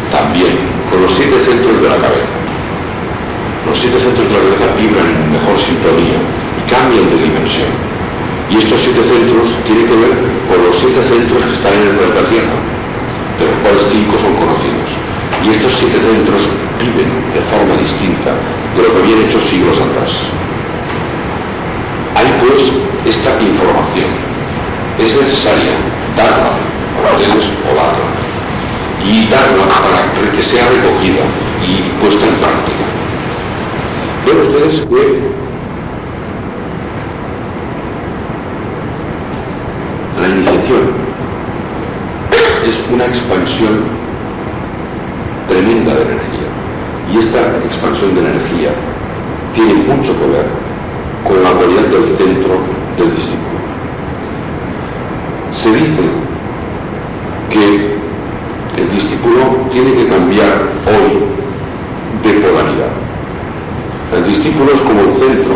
[0.10, 0.56] también
[0.90, 2.41] con los siete centros de la cabeza.
[3.68, 7.70] Los siete centros de la cabeza vibran en mejor sintonía y cambian de dimensión.
[8.50, 10.18] Y estos siete centros tienen que ver
[10.50, 12.58] con los siete centros que están en el planeta Tierra,
[13.38, 14.90] de los cuales cinco son conocidos.
[15.46, 16.50] Y estos siete centros
[16.82, 20.34] viven de forma distinta de lo que habían hecho siglos atrás.
[22.18, 22.74] Hay pues
[23.06, 24.10] esta información.
[25.00, 25.78] Es necesaria
[26.18, 28.10] darla a ustedes o darla.
[29.06, 31.24] Y darla para que sea recogida
[31.62, 32.81] y puesta en práctica.
[34.26, 35.42] Ven ustedes que
[40.22, 40.92] La iniciación
[42.64, 43.84] es una expansión
[45.48, 46.50] tremenda de energía.
[47.12, 48.70] Y esta expansión de energía
[49.56, 50.46] tiene mucho que ver
[51.28, 52.54] con la cualidad del centro
[52.98, 53.58] del discípulo.
[55.54, 56.04] Se dice
[57.50, 57.98] que
[58.82, 61.20] el discípulo tiene que cambiar hoy
[62.24, 63.01] de polaridad.
[64.12, 65.56] El discípulo es como un centro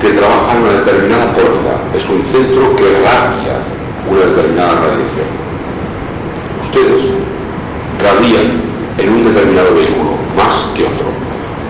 [0.00, 3.62] que trabaja en una determinada polaridad, es un centro que radia
[4.10, 5.30] una determinada radiación.
[6.66, 7.14] Ustedes
[8.02, 8.58] radian
[8.98, 11.14] en un determinado vehículo más que otro,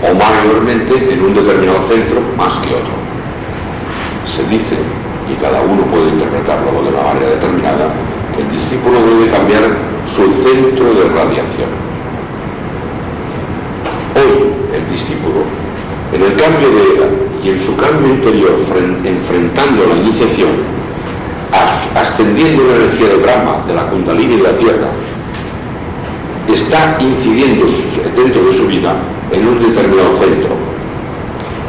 [0.00, 2.96] o mayormente en un determinado centro más que otro.
[4.24, 4.80] Se dice,
[5.28, 7.92] y cada uno puede interpretarlo de una manera determinada,
[8.32, 9.68] que el discípulo debe cambiar
[10.16, 11.70] su centro de radiación.
[14.16, 15.44] Hoy el discípulo
[16.12, 17.06] en el cambio de era
[17.42, 18.52] y en su cambio interior,
[19.04, 20.50] enfrentando la iniciación,
[21.94, 24.88] ascendiendo la energía de Brahma, de la Kundalini de la Tierra,
[26.48, 27.66] está incidiendo
[28.16, 28.94] dentro de su vida
[29.32, 30.50] en un determinado centro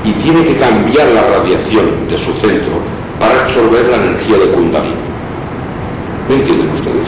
[0.04, 2.82] y tiene que cambiar la radiación de su centro
[3.20, 4.96] para absorber la energía de Kundalini.
[6.28, 7.08] ¿Me entienden ustedes?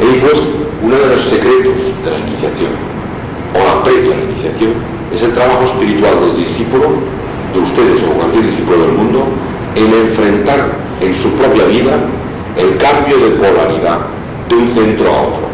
[0.00, 0.40] Y pues
[0.82, 2.72] uno de los secretos de la iniciación,
[3.54, 4.72] o la previa la iniciación,
[5.14, 6.88] es el trabajo espiritual del discípulo,
[7.52, 9.24] de ustedes o cualquier discípulo del mundo,
[9.76, 11.96] en enfrentar en su propia vida
[12.56, 13.98] el cambio de polaridad
[14.48, 15.44] de un centro a otro.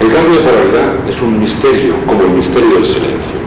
[0.00, 3.38] El cambio de polaridad es un misterio, como el misterio del silencio.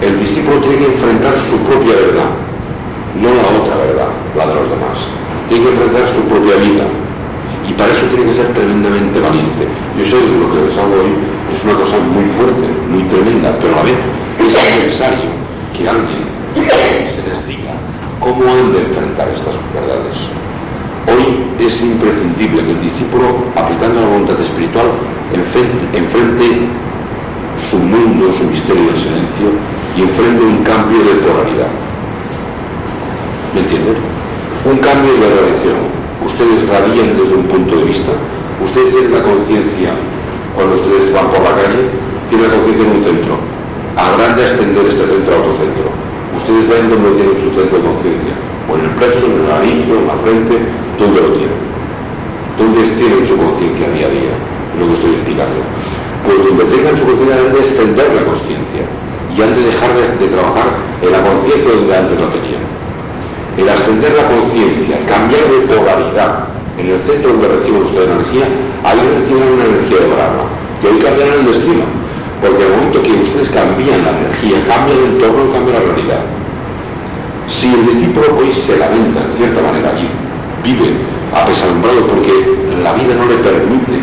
[0.00, 2.30] El discípulo tiene que enfrentar su propia verdad,
[3.20, 4.98] no la otra verdad, la de los demás.
[5.48, 6.84] Tiene que enfrentar su propia vida.
[7.64, 9.64] Y para eso tiene que ser tremendamente valiente.
[9.96, 13.74] Yo que lo que les hablo hoy es una cosa muy fuerte, muy tremenda, pero
[13.74, 13.98] a la vez
[14.42, 15.30] es necesario
[15.70, 17.78] que alguien se les diga
[18.18, 20.18] cómo han de enfrentar estas verdades.
[21.06, 24.98] Hoy es imprescindible que el discípulo, aplicando la voluntad espiritual,
[25.32, 26.66] enfrente,
[27.70, 29.54] su mundo, su misterio del silencio
[29.96, 31.70] y enfrente un cambio de polaridad.
[33.54, 33.96] ¿Me entienden?
[34.66, 35.78] Un cambio de radiación.
[36.24, 38.10] Ustedes radian desde un punto de vista,
[38.64, 39.92] ustedes tienen la conciencia
[40.54, 41.90] cuando ustedes van por la calle,
[42.30, 43.34] tienen la conciencia en un centro.
[43.98, 45.86] Habrán de ascender este centro a otro centro.
[46.38, 48.34] Ustedes ven dónde tienen su centro de conciencia.
[48.70, 50.54] O en el plexo, en el anillo, en la frente,
[50.98, 51.60] ¿dónde lo tienen?
[52.54, 54.34] ¿Dónde tienen su conciencia día a día?
[54.78, 55.58] Lo que estoy explicando.
[56.22, 58.82] Pues donde tengan su conciencia han de extender la conciencia
[59.34, 60.68] y han de dejar de, trabajar
[61.02, 62.64] en la conciencia donde antes lo tenían.
[63.58, 68.46] El ascender la conciencia, cambiar de polaridad, en el centro donde reciben usted energía,
[68.82, 70.44] ahí reciben una energía de Brahma,
[70.82, 71.84] que hoy cambiarán el destino,
[72.42, 76.22] porque el momento que ustedes cambian la energía, cambia el entorno, cambia la realidad.
[77.46, 80.10] Si el discípulo hoy se lamenta, en cierta manera, y
[80.66, 80.98] vive
[81.30, 82.32] apesadumbrado porque
[82.82, 84.02] la vida no le permite,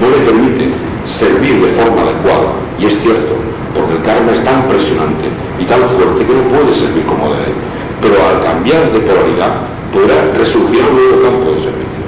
[0.00, 0.72] no le permite
[1.04, 2.56] servir de forma adecuada.
[2.78, 3.36] Y es cierto,
[3.74, 5.28] porque el karma es tan presionante
[5.60, 7.52] y tan fuerte que no puede servir como debe.
[8.00, 12.02] Pero al cambiar de polaridad podrá resurgir un nuevo campo de servicio.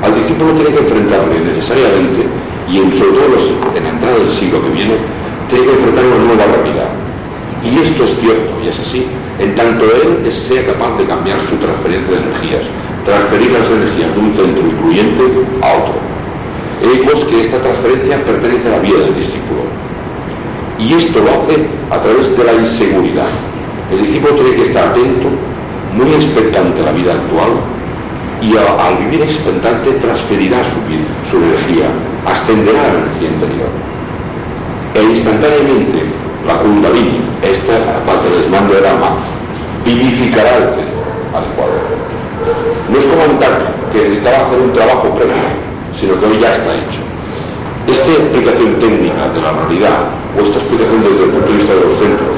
[0.00, 2.22] Al discípulo tiene que enfrentarle necesariamente,
[2.70, 3.26] y en, sobre todo
[3.74, 4.96] en la entrada del siglo que viene,
[5.50, 6.90] tiene que enfrentar una nueva realidad.
[7.66, 9.06] Y esto es cierto, y es así,
[9.42, 12.64] en tanto él sea capaz de cambiar su transferencia de energías,
[13.04, 15.24] transferir las energías de un centro incluyente
[15.62, 16.06] a otro.
[16.82, 19.66] Vemos que esta transferencia pertenece a la vida del discípulo.
[20.78, 23.30] Y esto lo hace a través de la inseguridad.
[23.90, 25.28] El discípulo tiene que estar atento,
[25.96, 27.50] muy expectante la vida actual,
[28.42, 31.88] y al vivir expectante transferirá su, energía,
[32.26, 33.70] ascenderá a la energía interior.
[34.94, 36.04] E instantáneamente
[36.46, 39.16] la kundalini, esta parte del mando de Rama,
[39.84, 40.84] vivificará el
[41.32, 41.80] adecuado.
[42.92, 43.40] No es como
[43.92, 45.48] que necesitaba hacer un trabajo previo,
[45.98, 47.00] sino que hoy ya está hecho.
[47.88, 51.80] Esta explicación técnica de la realidad, o esta explicación desde el punto de vista de
[51.80, 52.36] los centros,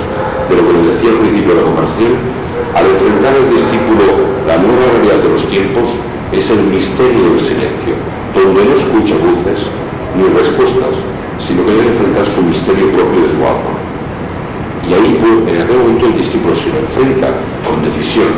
[0.48, 2.37] de lo que les decía al principio de la conversación,
[2.78, 4.06] al enfrentar el discípulo
[4.46, 5.98] la nueva realidad de los tiempos,
[6.30, 7.98] es el misterio del silencio,
[8.38, 9.66] donde no escucha voces
[10.14, 10.94] ni respuestas,
[11.42, 13.74] sino que debe enfrentar su misterio propio de su alma.
[14.86, 17.34] Y ahí, pues, en aquel momento, el discípulo se lo enfrenta
[17.66, 18.30] con decisión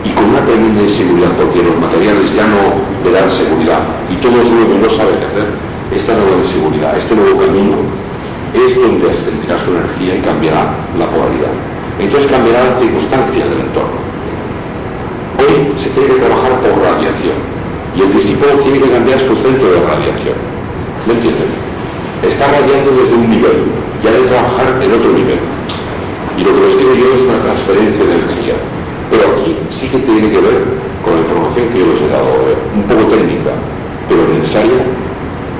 [0.00, 4.48] y con una tremenda inseguridad, porque los materiales ya no le dan seguridad y todos
[4.48, 5.48] luego no saben qué hacer.
[5.92, 7.84] Esta nueva inseguridad, este nuevo camino,
[8.56, 11.73] es donde ascenderá su energía y cambiará la polaridad.
[11.98, 13.98] Entonces cambiará las circunstancias del entorno.
[15.38, 17.38] Hoy se tiene que trabajar por radiación
[17.94, 20.38] y el discípulo tiene que cambiar su centro de radiación.
[21.06, 21.50] ¿Me entienden?
[22.22, 23.70] Está radiando desde un nivel
[24.02, 25.38] y ha de trabajar en otro nivel.
[26.34, 28.56] Y lo que les digo yo es una transferencia de energía.
[29.10, 30.58] Pero aquí sí que tiene que ver
[31.04, 33.54] con la información que yo les he dado, eh, un poco técnica,
[34.08, 34.82] pero necesaria,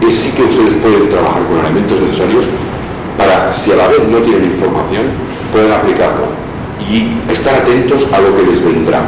[0.02, 2.44] es sí que ustedes pueden trabajar con elementos necesarios
[3.14, 5.12] para, si a la vez no tienen información,
[5.54, 6.26] pueden aplicarlo
[6.82, 9.06] y estar atentos a lo que les vendrá.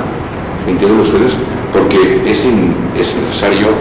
[0.68, 1.34] ¿Entienden ustedes?
[1.74, 3.74] Porque es, es necesario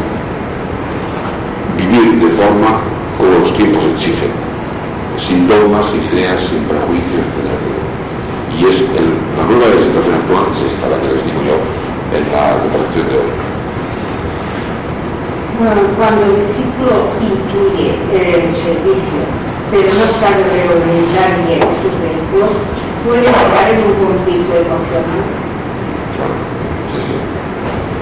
[1.78, 2.82] vivir de forma
[3.18, 4.34] como los tiempos exigen,
[5.22, 7.53] sin dogmas, sin ideas, sin prejuicios, etc.
[8.57, 11.57] Y es la nueva de la situación actual es esta, la que les digo yo
[12.18, 13.32] en la comparación de hoy.
[15.61, 22.53] Bueno, cuando el discípulo intuye el servicio pero no sabe reorientar bien sus vehículos,
[23.05, 25.24] puede llegar en un conflicto emocional.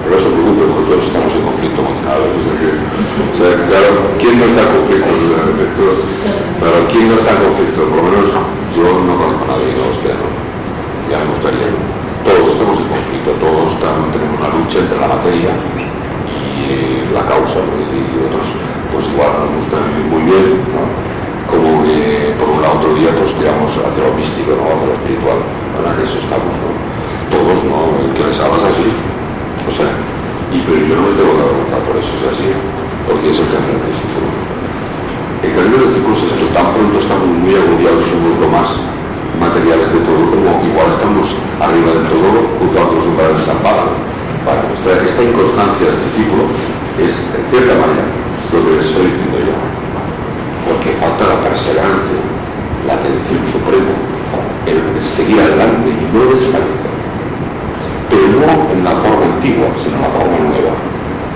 [0.04, 2.20] Pero no se preocupe, porque todos estamos en conflicto emocional.
[2.28, 3.90] O sea, claro,
[4.20, 5.08] ¿quién no está en conflicto?
[6.60, 7.80] Claro, ¿quién no está en conflicto?
[7.88, 8.28] Por lo menos
[8.76, 10.28] yo no conozco a nadie, no, que no.
[11.08, 11.68] Ya me gustaría.
[12.24, 15.52] Todos estamos en conflicto, todos estamos, tenemos una lucha entre la materia
[16.32, 18.48] y la causa, y otros
[18.92, 20.64] pues igual nos gusta vivir muy bien.
[21.50, 24.64] Como que por un lado otro día pues tiramos hacia lo místico, ¿no?
[24.68, 25.38] hacia lo espiritual,
[25.76, 26.54] para que eso estamos.
[27.32, 27.98] Todos, ¿no?
[28.04, 28.88] El les hablas así,
[29.66, 29.90] o sea,
[30.52, 32.46] y pero yo no me tengo que avergonzar por eso, es así,
[33.08, 34.28] porque es el camino del círculo.
[35.42, 38.68] El camino del círculo es esto, tan pronto estamos muy agobiados, somos lo más
[39.40, 41.26] materiales de todo, como igual estamos
[41.58, 43.90] arriba del todo, cruzados los umbrales de San Pablo.
[44.44, 44.60] Para
[45.00, 46.44] esta inconstancia del discípulo
[47.00, 48.04] es, en cierta manera,
[48.52, 49.73] lo que les estoy diciendo yo
[50.64, 52.20] porque falta la perseverancia,
[52.88, 53.92] la atención suprema,
[54.64, 56.92] el seguir adelante y no desfallecer.
[58.08, 60.72] Pero no en la forma antigua, sino en la forma nueva.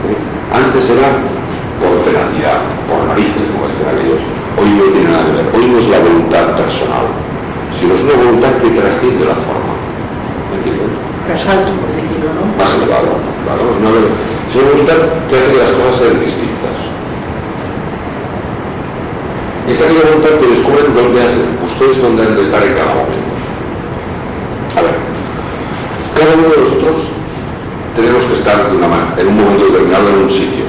[0.08, 0.18] ¿Eh?
[0.52, 1.12] Antes era
[1.80, 4.22] por tenacidad, por narices, como dicen aquellos.
[4.56, 5.46] Hoy no tiene nada que ver.
[5.52, 7.06] Hoy no es la voluntad personal,
[7.76, 9.72] sino es una voluntad que trasciende la forma.
[10.50, 10.90] ¿Me entienden?
[11.28, 12.42] Más alto, por decirlo, ¿no?
[12.56, 13.12] Más elevado,
[13.44, 13.62] claro.
[13.68, 14.98] Es una, es una voluntad
[15.28, 16.97] que hace que las cosas sean distintas.
[19.68, 21.20] Esa aquella voluntad que descubren dónde
[21.60, 23.28] ustedes dónde han de estar en cada momento.
[24.72, 24.96] A ver,
[26.16, 27.12] cada uno de nosotros
[27.92, 30.64] tenemos que estar de una manera, en un momento determinado en un sitio,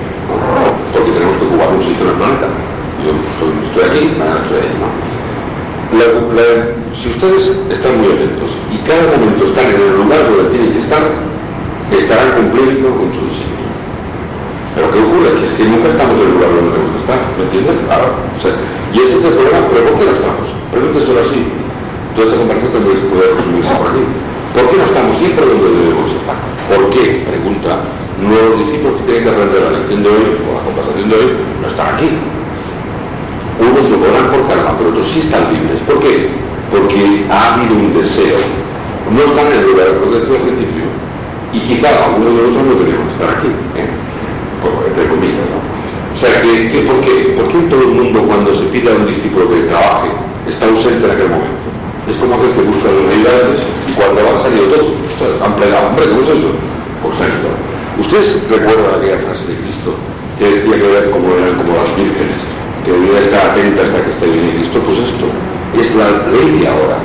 [0.91, 2.47] porque tenemos que ocupar un sitio en el planeta.
[2.99, 4.91] Yo estoy aquí, mañana estoy ahí, ¿no?
[6.91, 10.83] si ustedes están muy atentos y cada momento están en el lugar donde tienen que
[10.83, 10.99] estar,
[11.95, 13.63] estarán cumpliendo con su destino.
[14.75, 15.39] Pero ¿qué ocurre?
[15.39, 17.77] Que es que nunca estamos en el lugar donde tenemos que estar, ¿me entienden?
[17.87, 18.07] Claro.
[18.11, 18.53] O sea,
[18.93, 20.47] y este es el problema, pero ¿por qué no estamos?
[20.73, 21.41] Pregúnteselo así.
[22.17, 24.03] Toda esta conversación también puede resumirse por aquí.
[24.49, 26.37] ¿Por qué no estamos siempre donde debemos estar?
[26.73, 27.21] ¿Por qué?
[27.29, 27.85] Pregunta.
[28.17, 31.29] Nuevos discípulos que tienen que aprender la lección de hoy, o la conversación de hoy,
[31.61, 32.09] no están aquí.
[33.61, 35.79] Unos lo podrán por karma, pero otros sí están libres.
[35.85, 36.33] ¿Por qué?
[36.73, 38.41] Porque ha habido un deseo.
[39.13, 40.85] No están en el lugar, que decía al principio.
[41.53, 43.89] Y quizá algunos de nosotros no queremos estar aquí, ¿eh?
[44.89, 45.68] entre comillas, ¿no?
[46.19, 47.31] O sea, que, ¿por, qué?
[47.31, 50.11] ¿por todo el mundo cuando se pide a un discípulo que trabaje
[50.51, 51.63] está ausente en aquel momento?
[52.11, 54.99] Es como aquel que busca los realidades y cuando van salido todos.
[55.39, 56.51] Han plegado, hombre, ¿cómo es eso?
[56.99, 57.55] Pues salido.
[58.03, 59.95] Ustedes recuerdan aquella frase de Cristo
[60.35, 62.43] que decía que ver como eran como las vírgenes,
[62.83, 65.23] que debía estar atenta hasta que esté bien Cristo, pues esto
[65.71, 66.99] es la ley de ahora.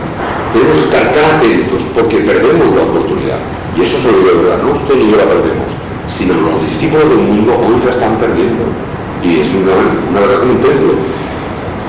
[0.50, 3.38] Tenemos que estar tan atentos porque perdemos la oportunidad.
[3.78, 5.70] Y eso se lo digo de verdad, no usted ni yo la perdemos,
[6.10, 8.66] sino los discípulos del mundo hoy la están perdiendo.
[9.24, 9.72] Y es una,
[10.12, 10.60] una verdad que no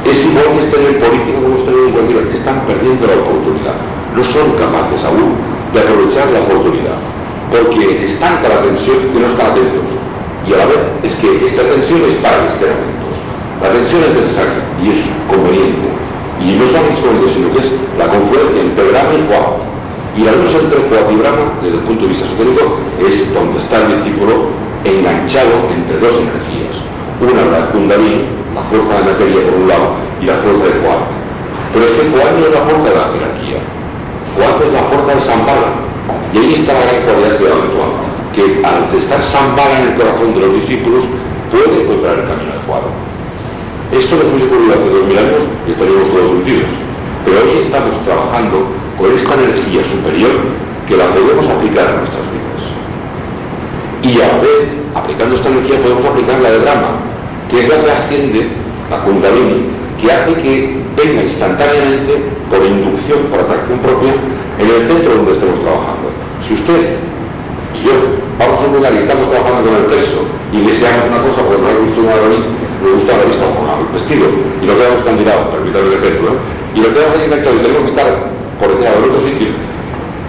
[0.08, 3.76] Es igual que estén en política como estén en cualquier que están perdiendo la oportunidad.
[4.16, 5.36] No son capaces aún
[5.76, 6.96] de aprovechar la oportunidad,
[7.52, 9.84] porque están tanta la tensión que no están atentos.
[10.48, 13.14] Y a la vez es que esta tensión es para que estén atentos.
[13.60, 15.92] La tensión es necesaria y es conveniente.
[16.40, 17.04] Y no solamente
[17.36, 17.70] sino que es
[18.00, 19.60] la confluencia entre Brahma y Juan.
[20.16, 23.60] Y la luz entre Juan y Brahma, desde el punto de vista esotérico, es donde
[23.60, 24.56] está el discípulo
[24.88, 26.95] enganchado entre dos energías.
[27.22, 29.88] Una la Kundalini, la fuerza de materia por un lado,
[30.20, 31.01] y la fuerza de Juan.
[31.72, 33.59] Pero es que Juan no es la fuerza de la jerarquía.
[34.36, 35.70] Juan es la fuerza de Zambala.
[36.32, 37.91] Y ahí está la gran cualidad de actual,
[38.36, 41.07] que al estar Zambala en el corazón de los discípulos,
[41.47, 42.91] puede encontrar el camino adecuado.
[43.95, 46.68] Esto nos hubiese ocurrido hace dos mil años y estaríamos todos hundidos.
[47.24, 48.68] Pero hoy estamos trabajando
[48.99, 50.36] con esta energía superior
[50.84, 52.61] que la podemos aplicar a nuestras vidas.
[54.03, 56.91] Y a la aplicando esta energía, podemos aplicar la de drama,
[57.50, 58.48] que es la que asciende,
[58.89, 59.70] la kundalini,
[60.02, 62.14] que hace que venga instantáneamente,
[62.50, 64.14] por inducción, por atracción propia,
[64.60, 66.08] en el centro donde estemos trabajando.
[66.48, 66.98] Si usted
[67.76, 67.93] y yo
[68.39, 70.24] vamos a un lugar y estamos trabajando con el peso
[70.54, 73.91] y deseamos una cosa porque no le gusta una me gusta la vista con el
[73.91, 74.26] vestido
[74.62, 76.30] y lo quedamos candidatos, permítame el ejemplo,
[76.76, 78.08] y lo quedamos ahí enganchado y tenemos que estar
[78.60, 79.50] por detrás del otro sitio.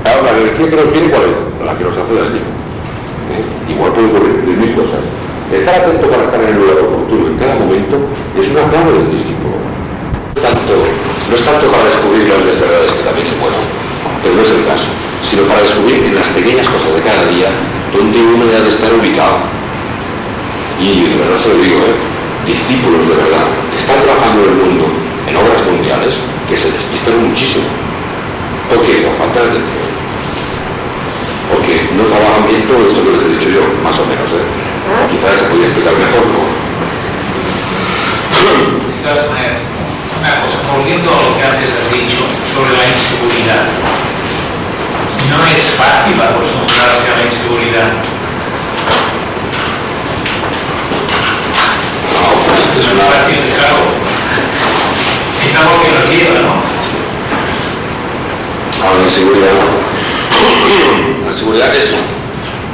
[0.06, 1.36] Ahora, la energía que nos viene, ¿cuál es?
[1.66, 2.42] La que nos hace daño.
[3.34, 3.72] ¿Eh?
[3.74, 5.02] Igual puede ocurrir mil cosas.
[5.46, 8.02] Estar atento para estar en el lugar oportuno en cada momento
[8.34, 9.62] es una clave del discípulo.
[10.42, 13.62] Tanto, no es tanto para descubrir grandes verdades, que también es bueno,
[14.26, 14.90] pero no es el caso,
[15.22, 17.54] sino para descubrir en las pequeñas cosas de cada día
[17.94, 19.38] donde uno ha de estar ubicado.
[20.82, 21.94] Y de verdad se lo digo, ¿eh?
[22.42, 24.84] discípulos de verdad, que están trabajando en el mundo,
[25.30, 26.18] en obras mundiales,
[26.50, 27.70] que se despistan muchísimo.
[28.66, 29.06] ¿Por qué?
[29.06, 29.86] Por falta de atención.
[31.54, 34.26] Porque no trabajan bien todo esto que les he dicho yo, más o menos.
[34.34, 34.65] ¿eh?
[35.16, 36.44] Quizás se podría explicar mejor, ¿no?
[40.20, 42.20] Una cosa, volviendo a lo que antes has dicho
[42.52, 43.64] sobre la inseguridad.
[45.30, 48.16] No es fácil acostumbrarse a la inseguridad
[52.78, 53.04] es una...
[53.56, 53.80] Claro,
[55.44, 56.54] es algo que nos lleva, ¿no?
[58.86, 59.48] Ahora, la inseguridad.
[61.24, 62.15] la inseguridad es eso.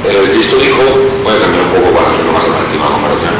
[0.03, 0.83] El Cristo dijo,
[1.23, 3.35] voy a cambiar un poco para hacerlo más atractivo la comparación.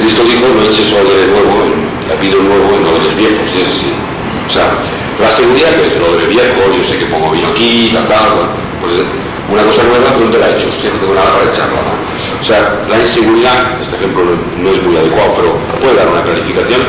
[0.00, 1.68] Cristo dijo, no eches de nuevo,
[2.16, 3.92] pido nuevo en los viejos, y es así.
[3.92, 4.72] O sea,
[5.20, 8.56] la seguridad que es lo del viejo, yo sé que pongo vino aquí, tal, tal,
[8.80, 9.04] pues
[9.52, 10.72] una cosa nueva, ¿dónde la he hecho?
[10.72, 11.92] Hostia, no tengo nada para echarla, ¿no?
[11.92, 16.80] O sea, la inseguridad, este ejemplo no es muy adecuado, pero puede dar una clarificación.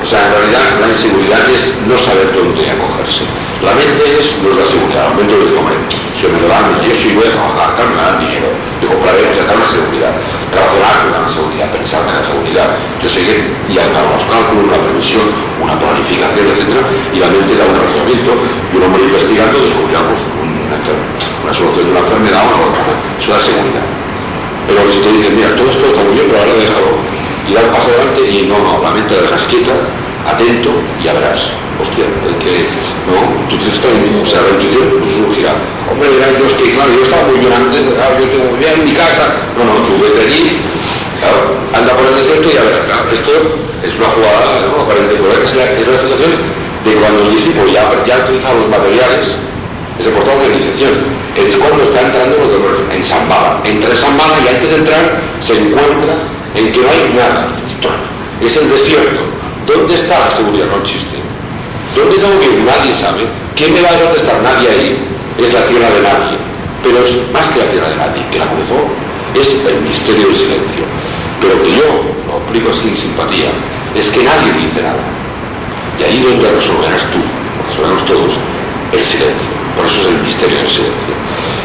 [0.00, 3.24] O sea, en realidad la inseguridad es no saber dónde acogerse.
[3.58, 5.10] La mente es, no es la seguridad.
[5.10, 5.74] La mente dice, hombre,
[6.14, 9.26] si me lo dan, yo sí voy a trabajar, tal, me dan dinero, yo compraré,
[9.26, 10.14] o sea, dar una seguridad.
[10.54, 12.68] Razonar da una seguridad, pensar me da seguridad.
[13.02, 13.34] Yo sé que
[13.74, 15.26] ya hago los cálculos, una previsión,
[15.58, 16.70] una planificación, etc.
[17.10, 21.90] Y la mente da un razonamiento y uno va investigando descubrirá pues, una, solución de
[21.98, 22.94] una enfermedad o una otra.
[23.18, 23.86] Eso da seguridad.
[24.70, 26.90] Pero si te dicen, mira, todo esto está muy bien, pero ahora déjalo
[27.48, 29.72] y dar un paso adelante y no, no, la mente la dejas quieta,
[30.28, 31.50] atento y ya verás.
[31.80, 32.66] Hostia, el que,
[33.06, 35.52] no, que estar en, o sea, la intuición surgirá.
[35.88, 38.94] Hombre, dirá, yo es que, claro, yo estaba muy antes, claro, yo tengo en mi
[38.96, 39.24] casa.
[39.56, 40.56] No, no, tú vete allí,
[41.20, 43.32] claro, anda por el desierto y ya verás, claro, esto
[43.84, 44.88] es una jugada, ¿no?
[44.88, 46.32] Parece que es la, es la situación
[46.84, 49.36] de cuando el discípulo ya, ya ha utilizado los materiales,
[49.98, 50.48] es el portal de
[51.34, 53.60] que es cuando está entrando lo que en Zambala.
[53.64, 56.14] Entra en Zambala y antes de entrar se encuentra
[56.54, 57.48] en que no hay nada.
[58.40, 59.20] Es el desierto.
[59.66, 60.66] ¿Dónde está la seguridad?
[60.66, 61.17] No existe.
[61.98, 62.62] ¿Dónde tengo que?
[62.62, 63.26] Nadie sabe.
[63.58, 64.38] ¿Quién me va a contestar?
[64.38, 64.90] Nadie ahí.
[65.34, 66.38] Es la tierra de nadie.
[66.86, 68.86] Pero es más que la tierra de nadie, que la cruzó.
[69.34, 70.86] Es el misterio del silencio.
[71.42, 71.86] Pero que yo
[72.30, 73.50] lo aplico sin simpatía,
[73.98, 75.02] es que nadie dice nada.
[75.98, 77.18] Y ahí donde resolverás tú,
[77.66, 78.32] resolveremos todos,
[78.94, 79.50] el silencio.
[79.74, 81.14] Por eso es el misterio del silencio.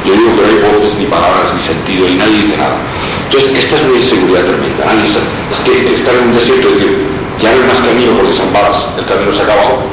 [0.05, 2.81] Yo digo que no hay voces, ni palabras, ni sentido, y nadie dice nada.
[3.29, 4.81] Entonces, esta es una inseguridad tremenda.
[4.97, 6.93] Es que estar en un desierto y decir,
[7.37, 9.92] ya no hay más camino porque San Balas, el camino se ha acabado.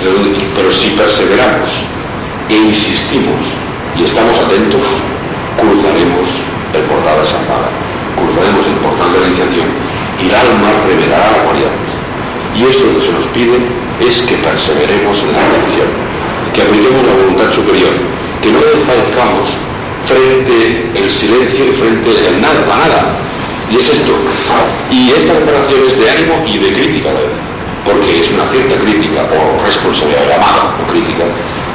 [0.00, 1.70] Pero si perseveramos
[2.50, 3.40] e insistimos
[3.96, 4.82] y estamos atentos,
[5.56, 6.28] cruzaremos
[6.74, 7.70] el portal de San Pablo,
[8.18, 9.68] cruzaremos el portal de la iniciación
[10.20, 11.74] y el alma revelará la cualidad.
[12.54, 13.58] Y eso que se nos pide
[14.00, 15.90] es que perseveremos en la atención,
[16.52, 17.94] que apliquemos la voluntad superior,
[18.42, 19.54] que no desfallezcamos
[20.06, 23.02] frente el silencio y frente el nada, la nada.
[23.70, 24.12] Y es esto.
[24.90, 27.38] Y esta preparación es de ánimo y de crítica a la vez,
[27.84, 31.24] porque es una cierta crítica o responsabilidad llamada o crítica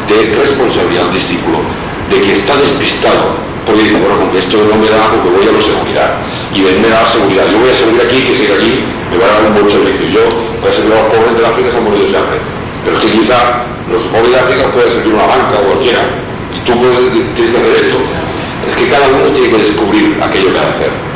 [0.09, 1.61] de responsabilidad del discípulo
[2.09, 3.37] de que está despistado
[3.69, 6.17] porque dice, bueno, como esto no me da porque voy a la seguridad
[6.49, 8.81] y él me da seguridad, yo voy a servir aquí, que siga allí,
[9.13, 10.25] me va a dar un buen servicio, yo
[10.57, 12.39] voy a servir a los pobres de África, se han morido de hambre,
[12.81, 16.01] pero es que quizá los pobres de África pueden servir una banca o cualquiera,
[16.49, 17.97] y tú puedes, tienes que hacer esto,
[18.65, 21.08] es que cada uno tiene que descubrir aquello que ha de hacer.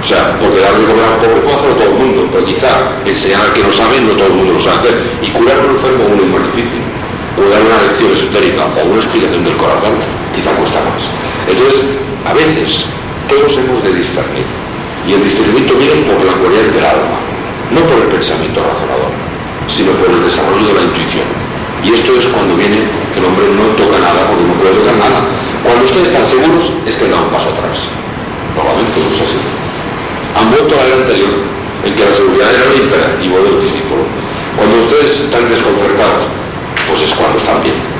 [0.00, 3.44] O sea, porque darle comer a pobre puede hacerlo todo el mundo, pero quizá enseñar
[3.44, 4.96] al que no sabe, no todo el mundo lo sabe hacer.
[5.20, 6.80] Y curar un enfermo uno es más difícil.
[7.36, 10.00] O dar una lección esotérica o una explicación del corazón,
[10.32, 11.04] quizá cuesta más.
[11.44, 11.84] Entonces,
[12.24, 12.88] a veces
[13.28, 14.48] todos hemos de discernir.
[15.04, 17.20] Y el discernimiento viene por la cualidad del alma,
[17.72, 19.12] no por el pensamiento razonador,
[19.68, 21.28] sino por el desarrollo de la intuición.
[21.84, 24.96] Y esto es cuando viene que el hombre no toca nada porque no puede tocar
[24.96, 25.28] nada.
[25.60, 27.88] Cuando ustedes están seguros es que da un paso atrás.
[28.56, 29.49] Normalmente no es así.
[30.36, 31.34] Han vuelto a la anterior
[31.84, 34.04] en que la seguridad era el imperativo del discípulo.
[34.56, 36.28] Cuando ustedes están desconcertados,
[36.86, 37.90] pues es cuando están bien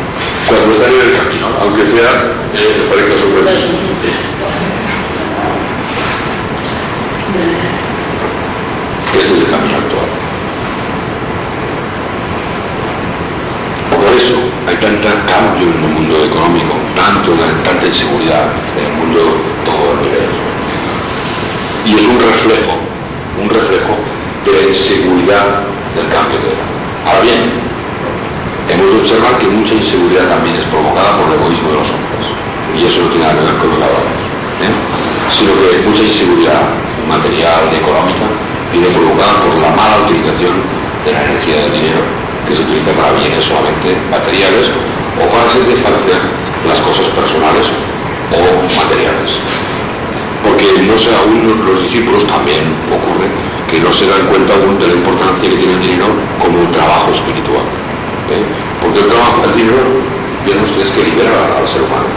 [0.51, 2.11] cuando están en el camino, aunque sea
[2.55, 4.11] eh, parezca sorprendente.
[9.15, 10.11] Este es el camino actual.
[13.91, 14.35] Por eso
[14.67, 17.33] hay tanto cambio en el mundo económico, tanto,
[17.65, 19.21] tanta inseguridad en el mundo
[19.65, 20.30] todo el nivel.
[21.87, 22.77] Y es un reflejo,
[23.41, 23.97] un reflejo
[24.45, 25.65] de la inseguridad
[25.97, 26.65] del cambio de era.
[27.09, 27.57] Ahora bien,
[28.69, 32.27] hemos de observar que mucha inseguridad también es provocada por el egoísmo de los hombres.
[32.77, 34.21] Y eso no tiene nada que ver con lo que hablamos.
[34.61, 34.73] ¿eh?
[35.33, 36.69] Sino que mucha inseguridad
[37.09, 38.29] material y económica
[38.71, 40.61] viene provocada por la mala utilización
[41.03, 42.05] de la energía del dinero,
[42.47, 44.69] que se utiliza para bienes solamente materiales
[45.17, 46.21] o para satisfacer
[46.69, 47.67] las cosas personales
[48.31, 49.41] o materiales.
[50.43, 53.29] Porque no sé, aún los discípulos también ocurre
[53.69, 56.09] que no se dan cuenta de la importancia que tiene el dinero
[56.41, 57.65] como un trabajo espiritual.
[58.33, 58.43] ¿eh?
[58.81, 59.85] Porque el trabajo, el dinero,
[60.45, 62.09] tienen ustedes que liberar al, ser humano.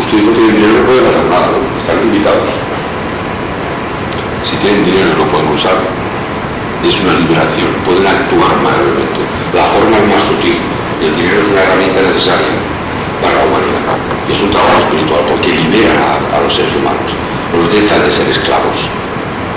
[0.00, 2.48] Ustedes no tienen dinero, no pueden hacer nada, están limitados.
[4.42, 5.76] Si tienen dinero lo pueden usar,
[6.80, 9.20] es una liberación, pueden actuar más realmente.
[9.52, 10.58] La forma es más sutil,
[11.04, 12.77] el dinero es una herramienta necesaria
[13.22, 13.98] para la humanidad.
[14.28, 17.10] Es un trabajo espiritual porque libera a, los seres humanos,
[17.54, 18.78] los deja de ser esclavos,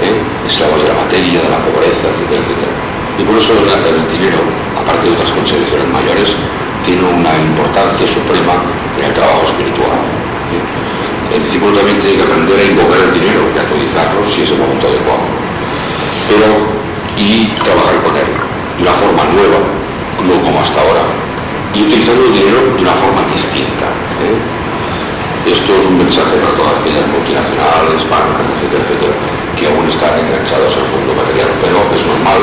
[0.02, 0.16] ¿eh?
[0.48, 2.74] esclavos de la materia, de la pobreza, etcétera, etcétera.
[3.20, 3.68] Y por eso el,
[4.10, 4.42] dinero
[4.82, 6.30] aparte de otras consideraciones mayores,
[6.86, 8.66] tiene una importancia suprema
[8.98, 10.02] en el trabajo espiritual.
[11.30, 14.52] El discípulo también tiene que aprender a invocar el dinero y a utilizarlo si es
[14.52, 15.24] el momento adecuado.
[16.28, 16.50] Pero,
[17.16, 19.60] y trabajar con él de una forma nueva,
[20.26, 21.06] no como hasta ahora,
[21.74, 23.88] y utilizando el dinero de una forma distinta.
[24.20, 24.36] ¿eh?
[25.48, 29.14] Esto es un mensaje para todas aquellas multinacionales, bancas, etcétera, etcétera,
[29.58, 32.42] que aún están enganchados al mundo material, pero es normal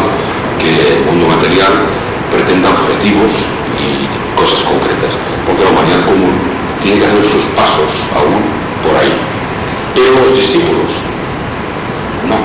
[0.58, 1.72] que el mundo material
[2.32, 3.32] pretenda objetivos
[3.78, 5.14] y cosas concretas,
[5.46, 6.34] porque la humanidad común
[6.82, 8.42] tiene que hacer sus pasos aún
[8.82, 9.14] por ahí.
[9.94, 10.90] Pero los discípulos,
[12.26, 12.38] no.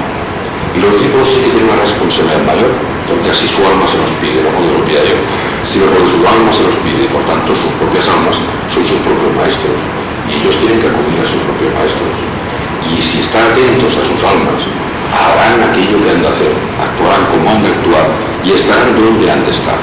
[0.73, 2.71] Y los discípulos sí que tienen una responsabilidad mayor,
[3.09, 5.17] porque así su alma se los pide, no porque lo pida yo,
[5.63, 8.35] sino porque su alma se los pide, por tanto sus propias almas
[8.71, 9.79] son sus propios maestros,
[10.27, 12.15] y ellos tienen que acudir a sus propios maestros.
[12.83, 14.59] Y si están atentos a sus almas,
[15.13, 18.07] harán aquello que han de hacer, actuarán como han de actuar
[18.43, 19.79] y estarán donde han de estar.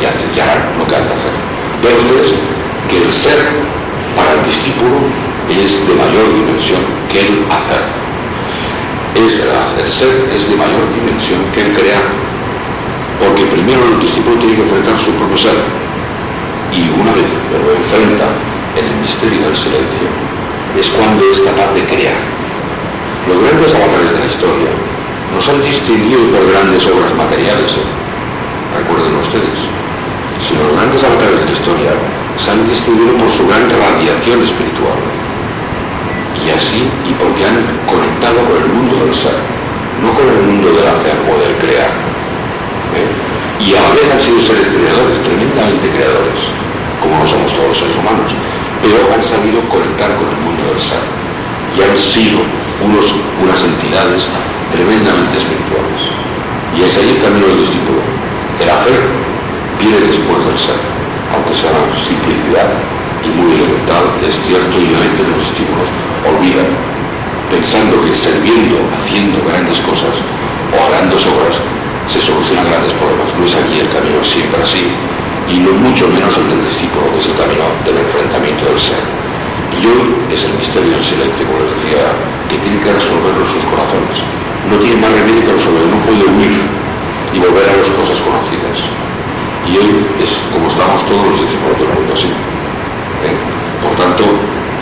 [0.00, 0.04] Y
[0.40, 1.34] harán lo que han de hacer.
[1.82, 2.32] Vean ustedes
[2.88, 3.40] que el ser
[4.14, 5.04] para el discípulo
[5.48, 7.82] es de mayor dimensión que el hacer.
[9.16, 12.25] Es, el ser es de mayor dimensión que el crear.
[13.20, 15.56] Porque primero el discípulo tiene que enfrentar su propio ser.
[16.72, 18.28] Y una vez lo enfrenta
[18.76, 20.08] en el misterio del silencio,
[20.78, 22.36] es cuando es capaz de crear
[23.26, 24.70] los grandes avatares de la historia
[25.34, 27.82] nos han distinguido por grandes obras materiales, ¿eh?
[28.78, 29.66] recuerden ustedes,
[30.38, 31.90] sino los grandes avatares de la historia
[32.38, 35.02] se han distinguido por su gran radiación espiritual.
[36.38, 37.58] Y así, y porque han
[37.90, 39.34] conectado con el mundo del ser,
[39.98, 42.05] no con el mundo del hacer o del crear.
[43.58, 46.40] Y a la vez han sido seres creadores, tremendamente creadores,
[47.00, 48.30] como lo somos todos los seres humanos,
[48.84, 51.00] pero han sabido conectar con el mundo del ser.
[51.72, 52.44] Y han sido
[52.84, 54.28] unos, unas entidades
[54.72, 56.00] tremendamente espirituales.
[56.76, 58.00] Y es ahí el camino del discípulo.
[58.60, 59.00] El hacer
[59.80, 60.80] viene después del ser,
[61.32, 62.68] aunque sea una simplicidad
[63.24, 65.88] y muy elemental, es cierto, y a veces los estímulos
[66.24, 66.68] olvidan,
[67.50, 70.14] pensando que sirviendo, haciendo grandes cosas
[70.72, 71.56] o grandes obras,
[72.08, 73.28] se solucionan grandes problemas.
[73.38, 74.86] No es aquí el camino siempre así,
[75.50, 79.02] y no mucho menos el del discípulo, que es el camino del enfrentamiento del ser.
[79.76, 82.14] Y hoy es el misterio del silencio, como les decía,
[82.48, 84.18] que tiene que resolverlo sus corazones.
[84.70, 86.62] No tiene más remedio que resolverlo, no puede huir
[87.34, 88.78] y volver a las cosas conocidas.
[89.66, 89.90] Y hoy
[90.22, 92.30] es como estamos todos los discípulos del mundo así.
[92.30, 93.34] ¿eh?
[93.82, 94.22] Por tanto,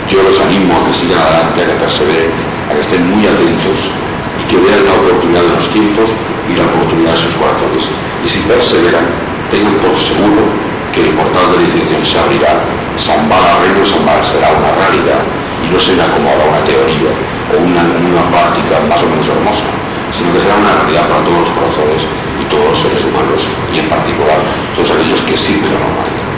[0.09, 2.31] yo los animo a que sigan adelante, a que perseveren,
[2.69, 4.04] a que estén muy atentos
[4.47, 6.09] que vean la oportunidad de los tiempos
[6.49, 7.89] y la oportunidad de sus corazones.
[8.23, 9.05] Y si perseveran,
[9.49, 10.45] tengan por seguro
[10.93, 12.63] que el portal de la iniciación se abrirá,
[12.95, 15.19] Zambala, Reino Zambala será una realidad
[15.59, 17.11] y no será como ahora una teoría
[17.51, 19.67] o una, una práctica más o menos hermosa,
[20.15, 22.07] sino que será una realidad para todos los corazones
[22.39, 23.43] y todos los seres humanos
[23.75, 24.39] y en particular
[24.77, 26.31] todos aquellos que sirven la normalidad.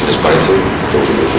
[0.00, 1.36] Si les parece, hacemos un breve